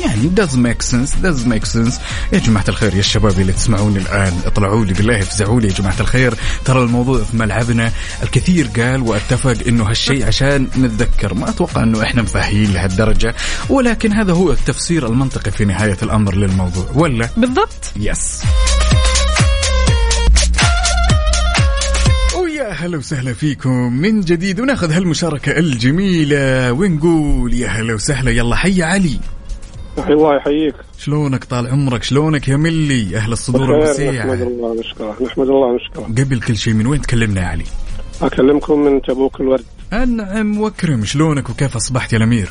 [0.00, 1.94] يعني does make sense does make sense.
[2.32, 6.00] يا جماعة الخير يا الشباب اللي تسمعوني الآن اطلعوا لي بالله افزعوا لي يا جماعة
[6.00, 6.34] الخير.
[6.64, 7.92] ترى الموضوع في ملعبنا
[8.22, 11.34] الكثير قال وأتفق إنه هالشيء عشان نتذكر.
[11.34, 13.34] ما أتوقع إنه إحنا مفاهيين لهالدرجة
[13.68, 16.86] ولكن هذا هو التفسير المنطقي في نهاية الأمر للموضوع.
[16.94, 17.92] ولا؟ بالضبط.
[17.96, 18.42] يس
[22.70, 23.92] ويا هلا وسهلا فيكم.
[23.92, 28.30] من جديد وناخذ هالمشاركة الجميلة ونقول يا هلا وسهلا.
[28.30, 29.20] يلا حي علي.
[29.98, 30.74] حي الله يحييك.
[30.98, 32.02] شلونك؟ طال عمرك.
[32.02, 36.74] شلونك يا ملي؟ أهل الصدور الوسيعة نحمد الله نشكره نحمد الله نشكره قبل كل شيء
[36.74, 37.64] من وين تكلمنا يا علي؟
[38.22, 39.64] أكلمكم من تبوك الورد.
[39.92, 41.04] أنعم وأكرم.
[41.04, 42.50] شلونك وكيف أصبحت يا الأمير؟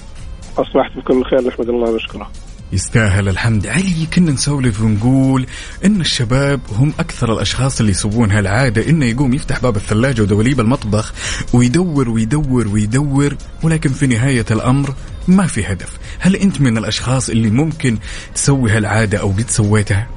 [0.57, 2.32] أصبحت بكل خير نحمد الله نشكره
[2.74, 3.67] يستاهل الحمد.
[3.67, 5.45] علي كنا نسولف ونقول
[5.86, 11.13] إن الشباب هم أكثر الأشخاص اللي يسوون هالعادة إنه يقوم يفتح باب الثلاجة ودواليب المطبخ
[11.53, 14.89] ويدور ويدور ويدور ولكن في نهاية الأمر
[15.28, 15.99] ما في هدف.
[16.20, 17.97] هل أنت من الأشخاص اللي ممكن
[18.36, 20.07] تسوي هالعادة أو قد سويتها؟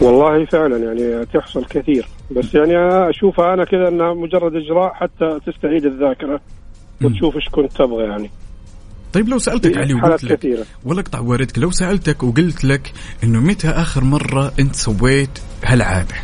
[0.00, 2.08] والله فعلا يعني تحصل كثير.
[2.30, 2.76] بس يعني
[3.10, 6.40] أشوفها أنا كذا إنها مجرد إجراء حتى تستعيد الذاكرة
[7.02, 8.30] وتشوف إيش كنت تبغى يعني.
[9.16, 10.64] طيب لو سألتك في علي وقلت لك كثيرة.
[10.84, 12.92] ولا اقطع واردك لو سألتك وقلت لك
[13.24, 15.30] إنه متى آخر مرة أنت سويت
[15.64, 16.14] هالعاده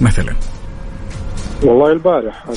[0.00, 0.34] مثلا.
[1.62, 2.44] والله البارح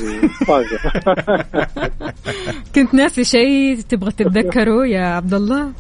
[2.76, 5.72] كنت ناسي شيء تبغى تتذكره يا عبد الله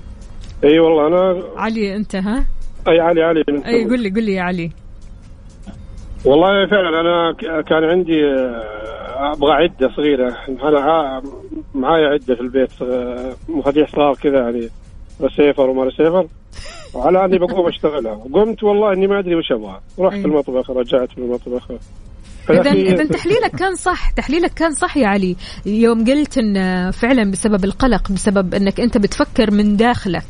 [0.64, 2.46] إي والله أنا علي أنت ها؟
[2.88, 3.86] إي علي علي إي.
[3.86, 4.72] قل لي قل لي يا علي.
[6.26, 8.22] والله فعلا أنا كان عندي
[9.34, 10.38] أبغى عدة صغيرة.
[10.50, 11.22] أنا
[11.76, 14.70] معايا عدة في البيت صغ- مفاتيح صغار كذا يعني
[15.22, 16.28] رسيفر وما رسيفر
[16.94, 18.16] وعلى أني بقوم أشتغلها.
[18.34, 19.80] قمت والله إني ما أدري وش أبغى.
[20.00, 20.26] رحت أي.
[20.26, 21.72] المطبخ رجعت من المطبخ.
[22.50, 24.12] اذا اذا تحليلك كان صح.
[24.12, 25.36] تحليلك كان صح يا علي.
[25.66, 30.24] يوم قلت إن فعلا بسبب القلق بسبب إنك أنت بتفكر من داخلك.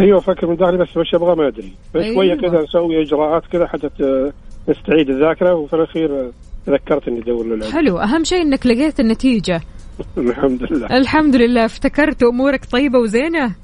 [0.00, 1.72] أيوه فكر من داخلي بس وش أبغى ما أدري.
[1.96, 2.14] أيوة.
[2.14, 4.32] شوية كذا نسوي إجراءات كذا حتى
[4.68, 6.30] نستعيد الذاكرة وفي الأخير
[6.66, 7.72] تذكرت إني أدور للعلم.
[7.72, 7.98] حلو.
[7.98, 9.60] أهم شيء إنك لقيت النتيجة.
[10.18, 10.86] الحمد لله.
[10.96, 11.64] الحمد لله.
[11.64, 13.54] افتكرت أمورك طيبة وزينة؟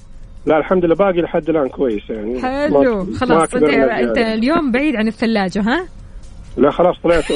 [0.46, 0.94] لا الحمد لله.
[0.94, 2.42] باقي لحد الآن كويس يعني.
[2.42, 3.04] حلو.
[3.04, 4.18] ما- خلاص ما أنت انت.
[4.18, 5.86] اليوم بعيد عن الثلاجة ها؟
[6.56, 7.24] لا خلاص طلعت.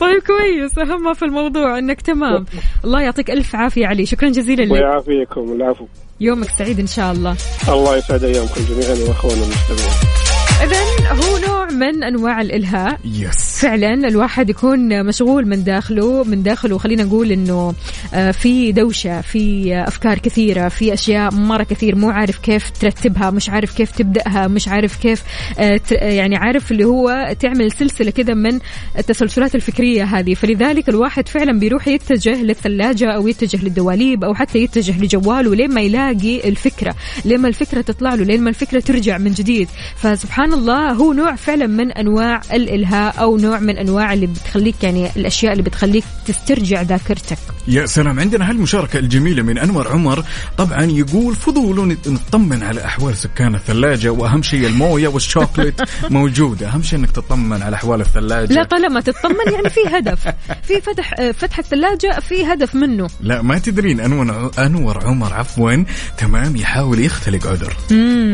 [0.00, 0.78] طيب كويس.
[0.78, 2.46] أهم ما في الموضوع إنك تمام.
[2.84, 4.06] الله يعطيك ألف عافية علي.
[4.06, 4.72] شكرا جزيلا لك.
[4.72, 5.52] ويعافيكم.
[5.52, 5.86] العفو.
[6.20, 7.36] يومك سعيد إن شاء الله.
[7.68, 10.31] الله يسعد أيامكم جميعا وأخواننا المستمعين.
[10.62, 10.76] اذا
[11.10, 12.98] هو نوع من أنواع الإلهاء.
[13.04, 16.78] يس فعلا الواحد يكون مشغول من داخله من داخله.
[16.78, 17.74] خلينا نقول إنه
[18.14, 23.50] آه، في دوشة في أفكار كثيرة في أشياء مرة كثير مو عارف كيف ترتبها مش
[23.50, 25.22] عارف كيف تبدأها مش عارف كيف
[25.58, 28.58] آه، يعني عارف اللي هو تعمل سلسلة كذا من
[28.98, 30.34] التسلسلات الفكرية هذه.
[30.34, 35.80] فلذلك الواحد فعلا بيروح يتجه للثلاجة أو يتجه للدواليب أو حتى يتجه لجواله لين ما
[35.80, 36.94] يلاقي الفكرة.
[37.24, 39.68] لين ما الفكرة تطلع له لين ما الفكرة ترجع من جديد.
[39.96, 45.10] فسبحان الله هو نوع فعلا من أنواع الإلهاء أو نوع من أنواع اللي بتخليك يعني
[45.16, 47.38] الأشياء اللي بتخليك تسترجع ذاكرتك.
[47.68, 50.24] يا سلام عندنا هالمشاركة الجميلة من أنور عمر.
[50.56, 55.74] طبعا يقول فضول نطمن على أحوال سكان الثلاجة وأهم شيء الموية والشوكليت
[56.10, 56.68] موجودة.
[56.68, 58.52] أهم شيء أنك تطمن على أحوال الثلاجة.
[58.52, 60.28] لا طالما تطمن يعني في هدف.
[60.62, 63.06] في فتح فتح الثلاجة في هدف منه.
[63.20, 65.84] لا ما تدرين أنور, أنور عمر عفوا
[66.18, 67.76] تمام يحاول يختلق عذر.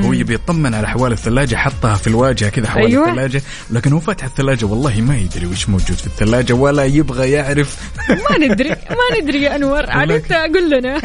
[0.05, 3.09] هو يبي يطمن على أحوال الثلاجة حطها في الواجهة كذا حول أيوة.
[3.09, 3.43] الثلاجة.
[3.71, 7.77] لكن هو فتح الثلاجة والله ما يدري وش موجود في الثلاجة ولا يبغى يعرف.
[8.31, 9.91] ما ندري ما ندري يا أنور.
[9.91, 11.01] عاد قول لنا.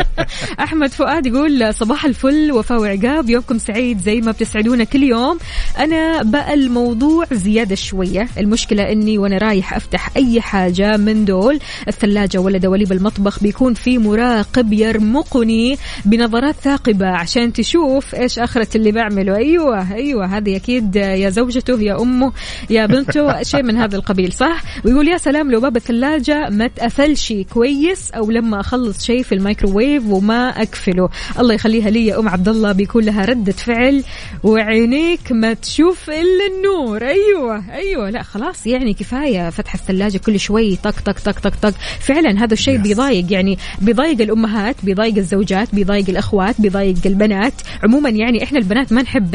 [0.64, 5.38] أحمد فؤاد يقول صباح الفل وفاء وعقاب يومكم سعيد زي ما بتسعدونا كل يوم.
[5.78, 8.28] أنا بقى الموضوع زيادة شوية.
[8.38, 11.58] المشكلة إني وأنا رايح أفتح أي حاجة من دول.
[11.88, 18.92] الثلاجة ولا دواليب المطبخ بيكون في مراقب يرمقني بنظرات ثاقبة عشان تشوف إيش آخرة اللي
[18.92, 19.36] بعمله.
[19.36, 20.23] أيوه أيوه.
[20.26, 22.32] هذه أكيد يا زوجته يا أمه
[22.70, 27.32] يا بنته شيء من هذا القبيل صح؟ ويقول يا سلام لو باب الثلاجة ما تقفلش
[27.52, 31.08] كويس أو لما أخلص شيء في الميكروويف وما اقفله
[31.38, 34.04] الله يخليها لي يا أم عبد الله بيكون لها ردة فعل
[34.42, 37.02] وعينيك ما تشوف إلا النور.
[37.02, 38.10] أيوه أيوه.
[38.10, 41.74] لا خلاص يعني كفاية فتح الثلاجة كل شوي طق طق طق طق طق.
[42.00, 47.54] فعلا هذا الشيء بيضايق يعني بيضايق الأمهات بيضايق الزوجات بيضايق الأخوات بيضايق البنات.
[47.82, 49.34] عموما يعني إحنا البنات ما نحب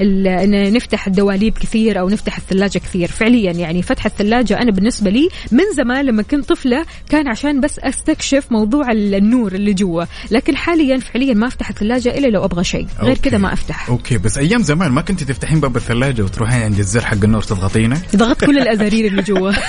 [0.00, 3.08] إن نفتح الدواليب كثير أو نفتح الثلاجة كثير.
[3.08, 7.78] فعليا يعني فتح الثلاجة أنا بالنسبة لي من زمان لما كنت طفلة كان عشان بس
[7.78, 10.04] أستكشف موضوع النور اللي جوا.
[10.30, 12.86] لكن حاليا فعليا ما أفتح الثلاجة إلا لو أبغى شيء.
[13.00, 13.16] غير.
[13.18, 13.88] كذا ما أفتح.
[13.88, 18.00] أوكي بس أيام زمان ما كنت تفتحين باب الثلاجة وتروحين عند الزر حق النور تضغطينه؟
[18.16, 19.52] ضغطت كل الأزارير اللي جوا.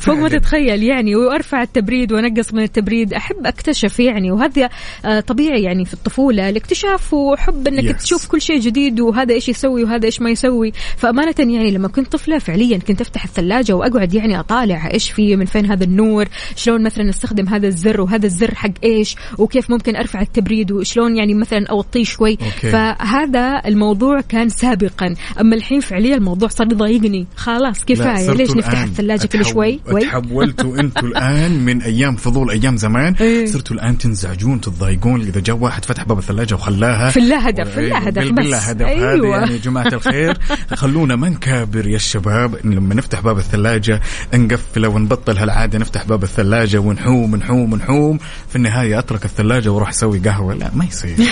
[0.00, 4.30] فوق ما تتخيل يعني وأرفع التبريد وأنقص من التبريد أحب أكتشف يعني.
[4.32, 4.68] وهذا
[5.04, 8.02] آه، طبيعي يعني في الطفولة الاكتشاف وحب إنك Yes.
[8.02, 10.72] تشوف كل شيء جديد وهذا إيش يسوي وهذا إيش ما يسوي.
[10.96, 15.44] فأمانة يعني لما كنت طفلة فعليا كنت أفتح الثلاجة وأقعد يعني أطالع إيش فيه من
[15.44, 20.20] فين هذا النور شلون مثلا أستخدم هذا الزر وهذا الزر حق إيش وكيف ممكن أرفع
[20.20, 22.30] التبريد وشلون يعني مثلا أوطيه شوي.
[22.30, 22.70] okay.
[22.70, 25.14] فهذا الموضوع كان سابقا.
[25.40, 27.26] أما الحين فعليا الموضوع صار يضايقني.
[27.36, 30.00] خلاص لا، كفايه صرتوا ليش نفتح الثلاجة كل شوي؟ why.
[30.00, 33.14] تحولتوا أنتوا الآن من أيام فضول أيام زمان.
[33.20, 33.46] إيه.
[33.46, 35.20] صرتوا الآن تنزعجون تتضايقون.
[35.20, 38.44] إذا جاء واحد فتح باب الثلاجة وخلاها في اللا هدف في اللا إيه، هدف بس
[38.44, 39.36] باللا هدف هذا أيوة.
[39.36, 40.38] يعني يا جماعة الخير.
[40.74, 42.54] خلونا ما نكابر يا الشباب.
[42.54, 44.00] إن لما نفتح باب الثلاجة
[44.34, 48.18] نقفله ونبطل هالعادة نفتح باب الثلاجة ونحوم نحوم نحوم.
[48.48, 50.54] في النهاية أترك الثلاجة وأروح أسوي قهوة.
[50.54, 51.16] لا ما يصير.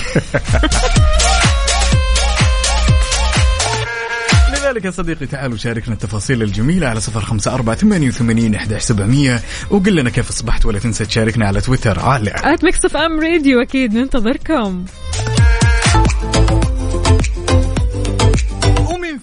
[4.68, 9.42] لذلك يا صديقي تعالوا شاركنا التفاصيل الجميلة على صفر خمسة أربعة ثمانية وثمانين إحدى سبعمية.
[9.70, 12.00] وقل لنا كيف أصبحت ولا تنسى تشاركنا على تويتر.
[12.00, 14.84] على at Mix FM Radio أكيد ننتظركم.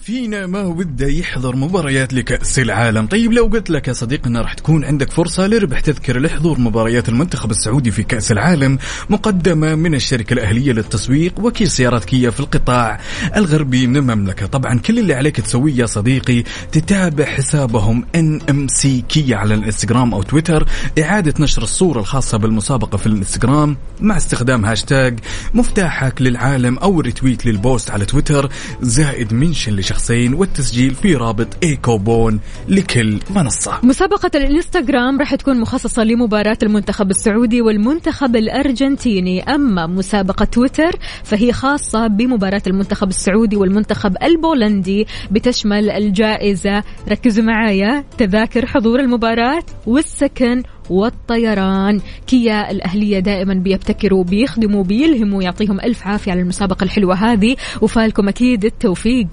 [0.06, 3.06] فينا ما وده يحضر مباريات لكأس العالم.
[3.06, 7.08] طيب لو قلت لك يا صديقي أن راح تكون عندك فرصة لربح تذكرة لحضور مباريات
[7.08, 8.78] المنتخب السعودي في كأس العالم
[9.10, 13.00] مقدمة من الشركة الأهلية للتسويق وكيل سيارات كيا في القطاع
[13.36, 14.46] الغربي من المملكة.
[14.46, 20.66] طبعا كل اللي عليك تسويه يا صديقي تتابع حسابهم NMC Kia على الإنستغرام أو تويتر
[20.98, 25.18] إعادة نشر الصورة الخاصة بالمسابقة في الإنستغرام مع استخدام هاشتاج
[25.54, 28.50] مفتاحك للعالم أو retweet لل post على تويتر
[28.82, 33.78] زائد mention لشخصين والتسجيل في رابط e-coupon لكل منصة.
[33.82, 39.42] مسابقة الإنستغرام راح تكون مخصصة لمباراة المنتخب السعودي والمنتخب الأرجنتيني.
[39.42, 40.90] أما مسابقة تويتر
[41.24, 46.82] فهي خاصة بمباراة المنتخب السعودي والمنتخب البولندي بتشمل الجائزة.
[47.08, 52.00] ركزوا معايا تذاكر حضور المباراة والسكن والطيران.
[52.26, 58.64] كيا الأهلية دائما بيبتكروا بيخدموا بيلهموا يعطيهم ألف عافية على المسابقة الحلوة هذه وفالكم أكيد
[58.64, 59.26] التوفيق.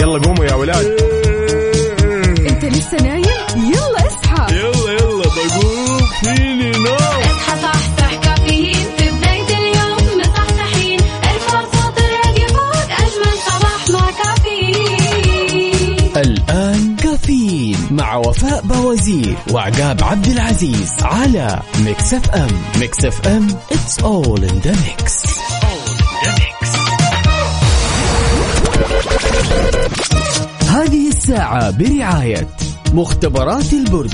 [0.00, 0.86] يلا قوموا يا ولاد.
[2.48, 3.24] أنت لسه نايم؟
[3.56, 4.54] يلا اصحى.
[4.54, 7.31] يلا يلا بقوم فيني نوم
[17.92, 22.48] مع وفاء باوزير وعقاب عبد العزيز على Mix FM
[22.80, 25.26] Mix FM it's all in the mix.
[30.68, 32.48] هذه الساعة برعاية
[32.94, 34.10] مختبرات البرج.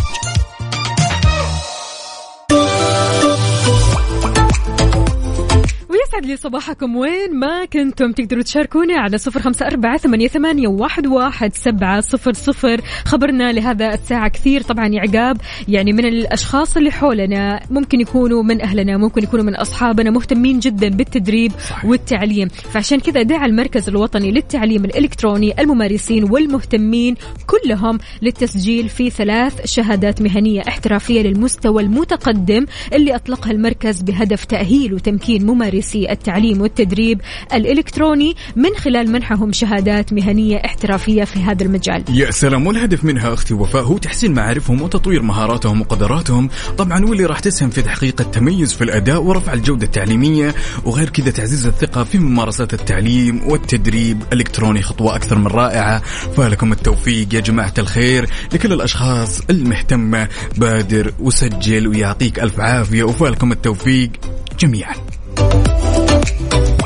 [6.18, 6.96] يسعد لي صباحكم.
[6.96, 12.32] وين ما كنتم تقدروا تشاركونا على صفر خمسة أربعة ثمانية, ثمانية واحد, واحد سبعة صفر
[12.32, 12.80] صفر.
[13.04, 15.36] خبرنا لهذا الساعة كثير طبعا عقاب.
[15.68, 20.88] يعني من الأشخاص اللي حولنا ممكن يكونوا من أهلنا ممكن يكونوا من أصحابنا مهتمين جدا
[20.88, 21.52] بالتدريب.
[21.84, 22.48] والتعليم.
[22.48, 27.14] فعشان كذا دعا المركز الوطني للتعليم الإلكتروني الممارسين والمهتمين
[27.46, 35.46] كلهم للتسجيل في ثلاث شهادات مهنية احترافية للمستوى المتقدم اللي أطلقها المركز بهدف تأهيل وتمكين
[35.46, 37.20] ممارسي التعليم والتدريب
[37.54, 42.04] الإلكتروني من خلال منحهم شهادات مهنية احترافية في هذا المجال.
[42.08, 46.50] يا سلام والهدف منها أختي وفاء هو تحسين معارفهم وتطوير مهاراتهم وقدراتهم.
[46.78, 50.54] طبعا واللي راح تسهم في تحقيق التميز في الأداء ورفع الجودة التعليمية
[50.84, 56.02] وغير كذا تعزيز الثقة في ممارسات التعليم والتدريب الإلكتروني خطوة أكثر من رائعة.
[56.36, 60.28] فلكم التوفيق يا جماعة الخير لكل الأشخاص المهتمة.
[60.56, 64.10] بادر وسجل ويعطيك ألف عافية وفالكم التوفيق
[64.60, 64.94] جميعا.
[66.18, 66.77] ويا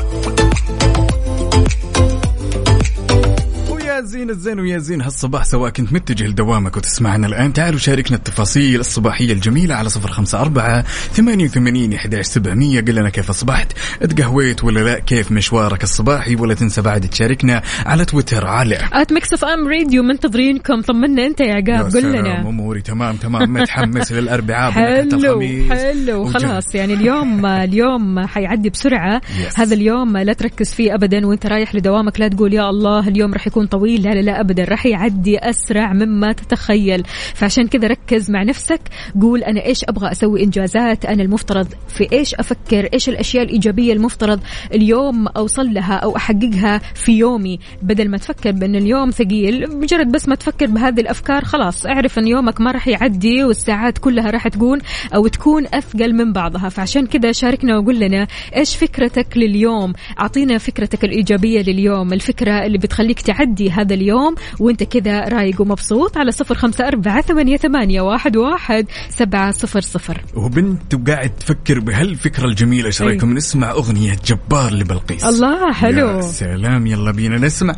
[4.03, 9.33] زين الزين ويا زين هالصباح سواء كنت متجه لدوامك وتسمعنا الآن تعالوا شاركنا التفاصيل الصباحية
[9.33, 10.81] الجميلة على صفر خمسة أربعة
[11.13, 12.81] ثمانية وثمانين إحداش سبعمية.
[12.81, 18.05] قل لنا كيف أصبحت؟ تقهويت ولا لا؟ كيف مشوارك الصباحي؟ ولا تنسى بعد تشاركنا على
[18.05, 22.41] تويتر على at Mix FM Radio منتظرينكم طمنا أنت يا عقاب قل لنا.
[22.41, 23.53] أموري تمام تمام.
[23.53, 26.25] متحمس للأربعاء حلو حلو.
[26.25, 29.19] خلاص يعني اليوم اليوم حيعدي بسرعة.
[29.19, 29.59] Yes.
[29.59, 31.27] هذا اليوم لا تركز فيه أبدا.
[31.27, 33.92] وأنت رايح لدوامك لا تقول يا الله اليوم راح يكون طويل.
[33.97, 34.63] لا لا لا أبدا.
[34.63, 37.03] راح يعدي أسرع مما تتخيل.
[37.33, 38.81] فعشان كذا ركز مع نفسك.
[39.21, 44.39] قول أنا إيش أبغى أسوي إنجازات؟ أنا المفترض في إيش أفكر؟ إيش الأشياء الإيجابية المفترض
[44.73, 50.27] اليوم أوصل لها أو أحققها في يومي؟ بدل ما تفكر بأن اليوم ثقيل مجرد بس
[50.27, 54.79] ما تفكر بهذه الأفكار خلاص اعرف أن يومك ما راح يعدي والساعات كلها راح تكون
[55.15, 56.69] أو تكون أثقل من بعضها.
[56.69, 63.21] فعشان كذا شاركنا وقول لنا إيش فكرتك لليوم؟ أعطينا فكرتك الإيجابية لليوم الفكرة اللي بتخليك
[63.21, 68.85] تعدي هذا اليوم وانت كذا رايق ومبسوط على صفر خمسة أربعة ثمانية, ثمانية واحد, واحد
[69.09, 70.21] سبعة صفر صفر.
[70.35, 73.01] وبنت وقاعد تفكر بهالفكرة الجميلة إيش.
[73.01, 75.23] رأيكم؟ نسمع أغنية جبار لبلقيس.
[75.23, 76.09] الله حلو.
[76.09, 77.75] يا سلام يلا بينا نسمع.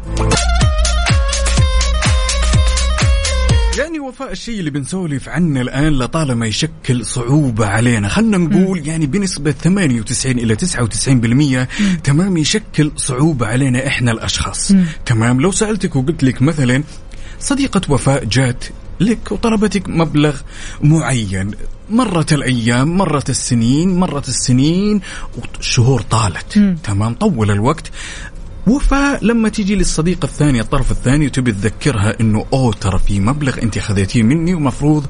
[4.16, 8.08] وفاء الشيء اللي بنسولف عنه الآن لطالما يشكل صعوبة علينا.
[8.08, 11.68] خلنا نقول يعني بنسبة 98 إلى 99%
[12.04, 14.74] تمام يشكل صعوبة علينا إحنا الأشخاص.
[15.06, 16.84] تمام؟ لو سألتك وقلت لك مثلا
[17.40, 18.66] صديقة وفاء جات
[19.00, 20.36] لك وطلبتك مبلغ
[20.82, 21.52] معين.
[21.90, 25.02] مرت الأيام مرت السنين مرت السنين
[25.38, 26.78] والشهور طالت.
[26.84, 27.92] تمام؟ طول الوقت.
[28.68, 33.80] وفاء لما تيجي للصديق الثاني الطرف الثاني وتبي تذكرها إنه أوه ترى في مبلغ أنت
[33.80, 35.06] خذيتيه مني ومفروض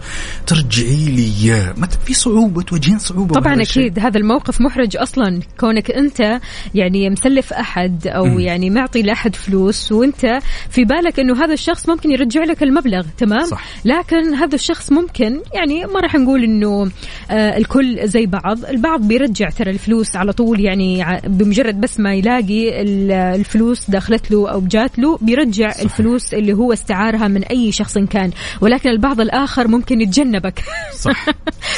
[0.48, 1.74] ترجعي لي إياه
[2.06, 3.62] في صعوبة تواجهين صعوبة طبعا.
[3.62, 6.40] أكيد هذا الموقف محرج أصلا كونك أنت
[6.76, 8.40] يعني مسلف أحد أو مم.
[8.40, 10.40] يعني معطي لأحد فلوس وأنت
[10.70, 13.64] في بالك إنه هذا الشخص ممكن يرجع لك المبلغ تمام صح.
[13.86, 16.92] لكن هذا الشخص ممكن يعني ما راح نقول إنه
[17.32, 22.82] آه الكل زي بعض البعض بيرجع ترى الفلوس على طول يعني بمجرد بس ما يلاقي
[22.82, 25.84] ال- الفلوس دخلت له أو جات له بيرجع صحيح.
[25.84, 28.32] الفلوس اللي هو استعارها من أي شخص كان.
[28.62, 30.64] ولكن البعض الآخر ممكن يتجنبك.
[30.94, 31.26] صح.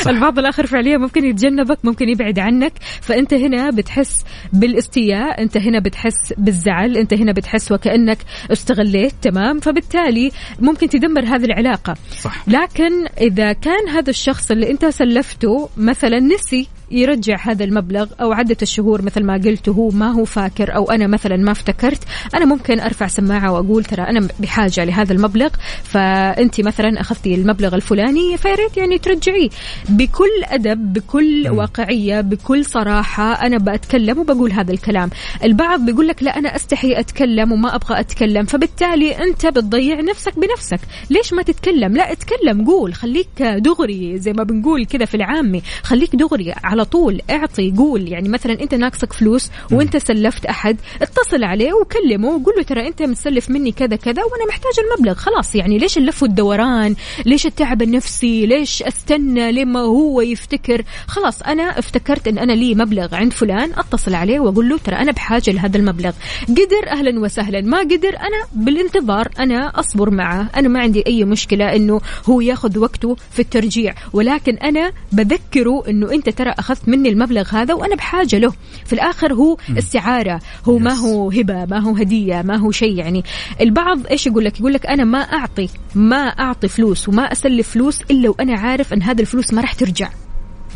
[0.02, 0.08] صح.
[0.14, 2.74] البعض الآخر فعليا ممكن يتجنبك ممكن يبعد عنك.
[3.02, 8.18] فأنت هنا بتحس بالاستياء أنت هنا بتحس بالزعل أنت هنا بتحس وكأنك
[8.52, 11.96] استغليت تمام؟ فبالتالي ممكن تدمر هذه العلاقة.
[12.22, 12.48] صح.
[12.48, 18.58] لكن إذا كان هذا الشخص اللي أنت سلفته مثلا نسي يرجع هذا المبلغ أو عدة
[18.62, 22.04] الشهور مثل ما قلت هو ما هو فاكر أو أنا مثلا ما افتكرت
[22.36, 25.50] أنا ممكن أرفع سماعة وأقول ترى أنا بحاجة لهذا المبلغ
[25.84, 29.50] فأنت مثلا أخذتي المبلغ الفلاني فياريت يعني ترجعيه.
[29.90, 35.10] بكل أدب بكل واقعية بكل صراحة أنا بتكلم وبقول هذا الكلام.
[35.44, 40.80] البعض بيقول لك لا أنا أستحي أتكلم وما أبغى أتكلم فبالتالي أنت بتضيع نفسك بنفسك.
[41.10, 46.16] ليش ما تتكلم؟ لا اتكلم قول خليك دغري زي ما بنقول كذا في العامي خليك
[46.16, 48.08] دغري على طول اعطي قول.
[48.12, 53.02] يعني مثلا أنت ناقصك فلوس وأنت سلفت أحد اتصل عليه وكلمه وقول له ترى أنت
[53.02, 55.14] متسلف مني كذا كذا وأنا محتاج المبلغ.
[55.14, 61.80] خلاص يعني ليش اللف والدوران ليش التعب النفسي؟ ليش أستنى لما هو يفتكر؟ خلاص أنا
[61.80, 65.78] افتكرت إن أنا لي مبلغ عند فلان أتصل عليه وأقول له ترى أنا بحاجة لهذا
[65.78, 66.12] المبلغ.
[66.50, 67.62] قدر أهلا وسهلا.
[67.62, 70.50] ما قدر أنا بالانتظار أنا أصبر معه.
[70.56, 73.96] أنا ما عندي أي مشكلة إنه هو ياخذ وقته في الترجيع.
[74.14, 78.54] ولكن أنا بذكره إنه أنت ترى أخذت مني المبلغ هذا وأنا بحاجة له.
[78.86, 80.40] في الآخر هو استعارة.
[80.66, 83.24] هو ما هو هبة ما هو هدية ما هو شيء يعني.
[83.62, 88.02] البعض إيش يقول لك؟ يقول لك أنا ما أعطي ما أعطي فلوس وما اسلف فلوس
[88.12, 90.10] إلا وأنا عارف أن هذه الفلوس ما راح ترجع.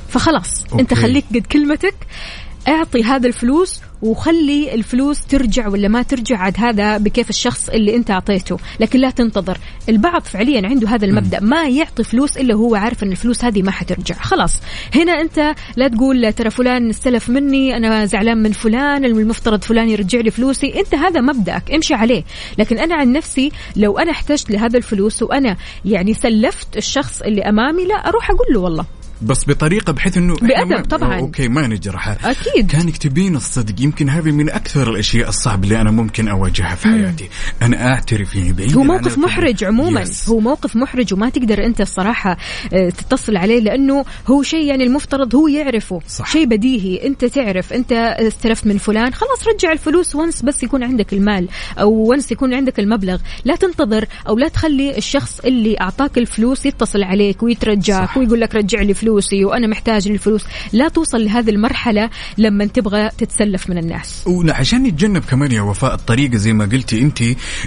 [0.10, 0.82] فخلاص أوكي.
[0.82, 0.94] انت.
[0.94, 1.96] خليك قد كلمتك.
[2.68, 8.12] أعطي هذا الفلوس وخلي الفلوس ترجع ولا ما ترجع عاد هذا بكيف الشخص اللي انت
[8.12, 8.58] اعطيته.
[8.80, 9.58] لكن لا تنتظر.
[9.90, 11.40] البعض فعليا عنده هذا المبدأ.
[11.40, 14.16] ما يعطي فلوس إلا هو عارف إن الفلوس هذه ما حترجع.
[14.16, 14.62] خلاص.
[14.96, 20.20] هنا أنت لا تقول ترى فلان استلف مني أنا زعلان من فلان المفترض فلان يرجع
[20.20, 20.80] لي فلوسي.
[20.80, 21.72] أنت هذا مبدأك.
[21.72, 22.24] امشي عليه.
[22.58, 27.86] لكن أنا عن نفسي لو أنا احتجت لهذا الفلوس وأنا يعني سلفت الشخص اللي أمامي
[27.86, 28.86] لا أروح أقول له والله.
[29.22, 31.20] بس بطريقة بحيث إنه ما- طبعاً.
[31.20, 32.08] okay ما نجرح.
[32.26, 32.72] أكيد.
[32.72, 33.82] كانك تبين الصدق.
[33.82, 37.30] يمكن هذه من أكثر الأشياء الصعبة اللي أنا ممكن أواجهها في حياتي.
[37.62, 40.06] أنا أعترف يعني بعيد هو موقف محرج عموما.
[40.30, 42.38] هو موقف محرج وما تقدر أنت الصراحة
[42.74, 46.02] آه، تتصل عليه لأنه هو شيء يعني المفترض هو يعرفه.
[46.08, 46.32] صح.
[46.32, 47.08] شيء بديهي.
[47.08, 47.74] أنت تعرف.
[47.74, 49.14] أنت استلفت من فلان.
[49.14, 51.48] خلاص رجع الفلوس وانس بس يكون عندك المال
[51.80, 53.18] أو وانس يكون عندك المبلغ.
[53.46, 58.18] لا تنتظر أو لا تخلي الشخص اللي أعطاك الفلوس يتصل عليك ويترجاك صح.
[58.18, 60.44] ويقول لك رجع لي فلوسي وأنا محتاج الفلوس
[60.74, 66.38] لا توصل لهذه المرحلة لما تبغى تتسلف من الناس وعشان نتجنب كمان يا وفاء الطريقة
[66.38, 67.20] زي ما قلتي أنت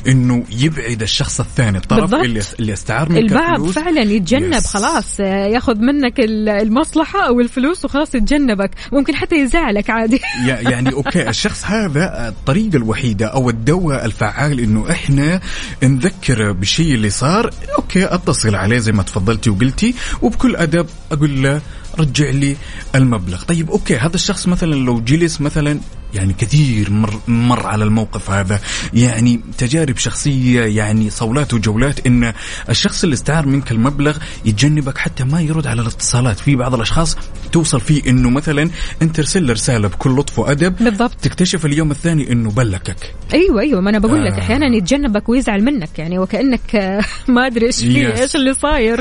[0.08, 2.24] إنه يبعد الشخص الثاني الطرف بالضبط.
[2.24, 3.74] اللي اللي استعار منك البعض الفلوس.
[3.74, 4.66] فعلا يتجنب yes.
[4.66, 10.92] خلاص ياخذ منك ال- المصلحة أو الفلوس وخلاص يتجنبك ممكن حتى يزعلك عادي يع- يعني
[10.92, 15.40] okay الشخص هذا الطريقة الوحيدة أو الدواء الفعال إنه إحنا
[15.82, 21.60] نذكر بالشيء اللي صار okay أتصل عليه زي ما تفضلتي وقلتي وبكل أدب أقول له
[21.98, 22.56] رجع لي
[22.94, 23.42] المبلغ.
[23.42, 25.80] طيب okay هذا الشخص مثلا لو جلس مثلا
[26.14, 28.60] يعني كثير مر, مر على الموقف هذا
[28.94, 32.32] يعني تجارب شخصية يعني صولات وجولات إن
[32.68, 36.38] الشخص اللي استعار منك المبلغ يتجنبك حتى ما يرد على الاتصالات.
[36.38, 37.16] في بعض الأشخاص
[37.52, 38.70] توصل فيه إنه مثلا
[39.02, 41.14] أنت ارسل له رسالة بكل لطف وأدب بالضبط.
[41.22, 43.14] تكتشف اليوم الثاني إنه بلكك.
[43.34, 44.38] أيوه أيوه ما أنا بقول لك آه.
[44.38, 48.20] أحيانا يتجنبك ويزعل منك يعني وكأنك آه، ما أدري إيش فيه.
[48.20, 49.00] إيش اللي صاير.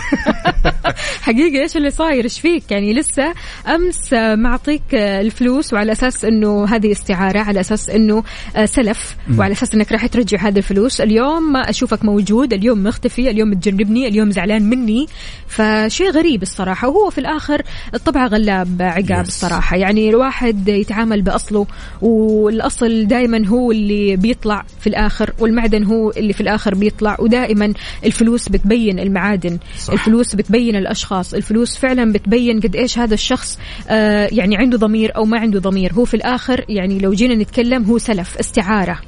[1.22, 3.34] حقيقة إيش اللي صاير إيش فيك؟ يعني لسه
[3.68, 8.24] أمس معطيك الفلوس وعلى أساس إنه هذه استعارة على أساس إنه
[8.56, 11.02] آه، سلف وعلى أساس إنك راح ترجع هذه الفلوس.
[11.02, 15.08] اليوم ما أشوفك موجود اليوم مختفي اليوم تجنبني اليوم زعلان مني.
[15.48, 17.62] فشيء غريب الصراحة وهو في الآخر
[17.94, 19.28] الطبع غلاب عقاب Yes.
[19.28, 19.78] الصراحة.
[19.78, 21.68] يعني الواحد يتعامل بأصله
[22.02, 27.18] والأصل دائما هو اللي بيطلع في الآخر والمعدن هو اللي في الآخر بيطلع.
[27.20, 27.74] ودائما
[28.06, 29.94] الفلوس بتبين المعادن صح.
[29.94, 33.60] الفلوس بتبين الأشخاص الفلوس فعلا بتبين قد إيش هذا الشخص
[33.90, 35.94] آه يعني عنده ضمير أو ما عنده ضمير.
[35.94, 39.00] هو في الآخر يعني لو جينا نتكلم هو سلف استعارة.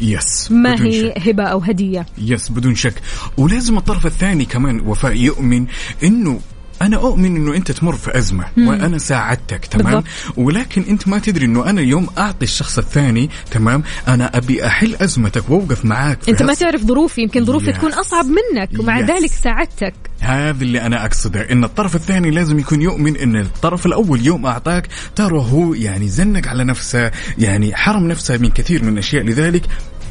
[0.00, 1.28] يس ما هي شك.
[1.28, 2.94] هبة أو هدية؟ يس بدون شك.
[3.36, 5.66] ولازم الطرف الثاني كمان وفاء يؤمن
[6.04, 6.40] إنه
[6.82, 10.04] أنا أؤمن إنه أنت تمر في أزمة وأنا ساعدتك تمام بالضبط.
[10.36, 15.50] ولكن أنت ما تدري إنه أنا يوم أعطي الشخص الثاني تمام أنا أبي أحل أزمتك
[15.50, 17.76] وأوقف معاك أنت ما تعرف ظروفي يمكن ظروفي Yes.
[17.76, 19.10] تكون أصعب منك ومع Yes.
[19.10, 24.26] ذلك ساعدتك هذا اللي أنا أقصده إن الطرف الثاني لازم يكون يؤمن إن الطرف الأول
[24.26, 29.22] يوم أعطاك ترى هو يعني زنق على نفسه يعني حرم نفسه من كثير من الاشياء
[29.24, 29.62] لذلك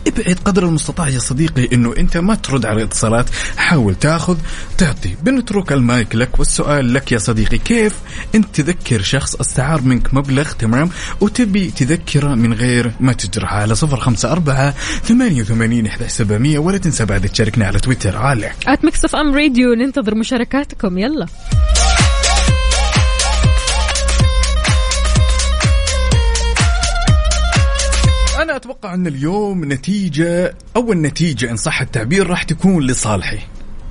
[0.07, 3.25] ابعد قدر المستطاع يا صديقي إنه أنت ما ترد على الاتصالات.
[3.57, 4.37] حاول تاخذ
[4.77, 5.15] تعطي.
[5.23, 7.57] بنترك المايك لك والسؤال لك يا صديقي.
[7.57, 7.93] كيف
[8.35, 10.89] انت تذكر شخص استعار منك مبلغ تمام؟
[11.21, 14.71] وتبي تذكره من غير ما تجرح على صفر خمسة أربعة
[15.03, 16.59] ثمانية وثمانين سبعمية.
[16.59, 18.17] ولا تنسى بعد تشاركنا على تويتر.
[18.17, 20.97] على at Mix FM Radio ننتظر مشاركاتكم.
[20.97, 21.27] يلا.
[28.57, 33.39] أنا أتوقع أن اليوم نتيجة أول نتيجة إن صح التعبير راح تكون لصالحي.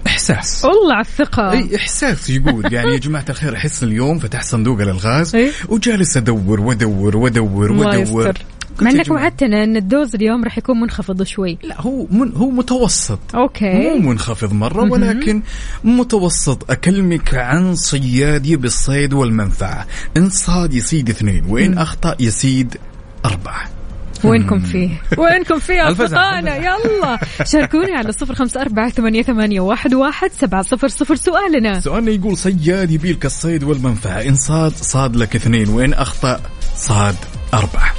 [0.06, 0.64] إحساس.
[0.64, 1.52] والله على الثقة.
[1.52, 2.72] أي إحساس يقول.
[2.74, 5.36] يعني يا جماعة الخير أحس اليوم فتحت صندوق الألغاز.
[5.68, 8.34] وجالس أدور وأدور وأدور وأدور.
[8.80, 11.58] مع إنك وعدتنا إن ال dose اليوم راح يكون منخفض شوي.
[11.62, 13.18] لا هو من هو متوسط.
[13.34, 15.42] مو okay منخفض مرة ولكن
[15.84, 16.70] متوسط.
[16.70, 19.86] أكلمك عن صياد يبي الصيد والمنفعة.
[20.16, 22.76] إن صاد يصيد اثنين وإن أخطأ يصيد
[23.24, 23.76] أربعة.
[24.24, 27.18] وينكم فيه؟ وينكم فيه الفزع، اصدقائنا يلا.
[27.44, 31.14] شاركوني على صفر خمسة أربعة ثمانية, ثمانية واحد, واحد سبعة صفر صفر.
[31.14, 31.80] سؤالنا.
[31.80, 36.40] سؤالنا يقول صياد يبيلك الصيد والمنفعة إن صاد صاد لك اثنين وإن أخطأ
[36.74, 37.16] صاد
[37.54, 37.92] أربعة.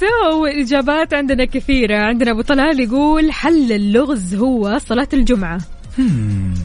[0.00, 1.96] so الإجابات عندنا كثيرة.
[1.96, 5.58] عندنا أبو طلال يقول حل اللغز هو صلاة الجمعة.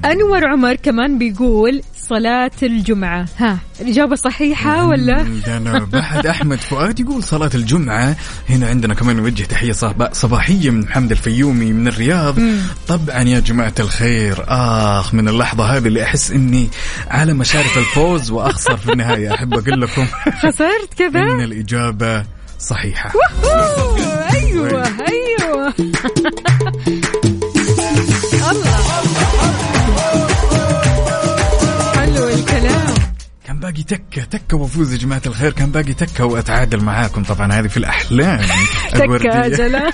[0.06, 3.26] أنور عمر كمان بيقول صلاة الجمعة.
[3.38, 8.16] ها الإجابة صحيحة ولا؟ مم، أنا بعد أحمد فؤاد يقول صلاة الجمعة.
[8.50, 12.36] هنا عندنا كمان نوجه تحية صبا- صباحية من محمد الفيومي من الرياض.
[12.88, 14.46] طبعا يا جماعة الخير.
[14.48, 16.70] آخ من اللحظة هذه اللي أحس إني
[17.08, 19.34] على مشارف الفوز وأخسر في النهاية.
[19.34, 20.06] أحب أقول لكم
[20.42, 22.24] خسرت كذا؟ إن الإجابة
[22.60, 23.12] صحيحة.
[23.44, 24.00] أوه،
[24.34, 25.74] أيوة.
[33.70, 35.52] باقي تكة تكة وافوز يا جماعة الخير.
[35.52, 37.24] كان باقي تكة وأتعادل معاكم.
[37.24, 38.40] طبعا هذه في الأحلام.
[38.92, 39.46] تكة الوردية.
[39.46, 39.92] أجلة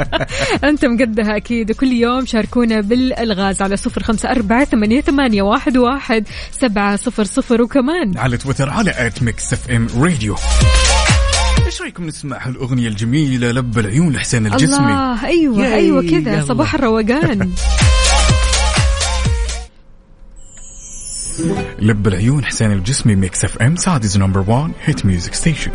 [0.70, 1.70] أنت مقدها أكيد.
[1.70, 7.62] وكل يوم شاركونا بالألغاز على صفر خمسة أربعة ثمانية, ثمانية واحد, واحد سبعة صفر صفر.
[7.62, 10.36] وكمان على تويتر على at Mix FM Radio.
[11.66, 16.44] إيش رأيكم نسمع هالاغنيه الجميلة لب العيون لحسين الجسمي؟ الله yay، أيوة كذا.
[16.44, 17.50] صباح الروقان.
[21.78, 25.70] لب العيون حسين الجسمي Mix FM Saudi's number 1 hit music station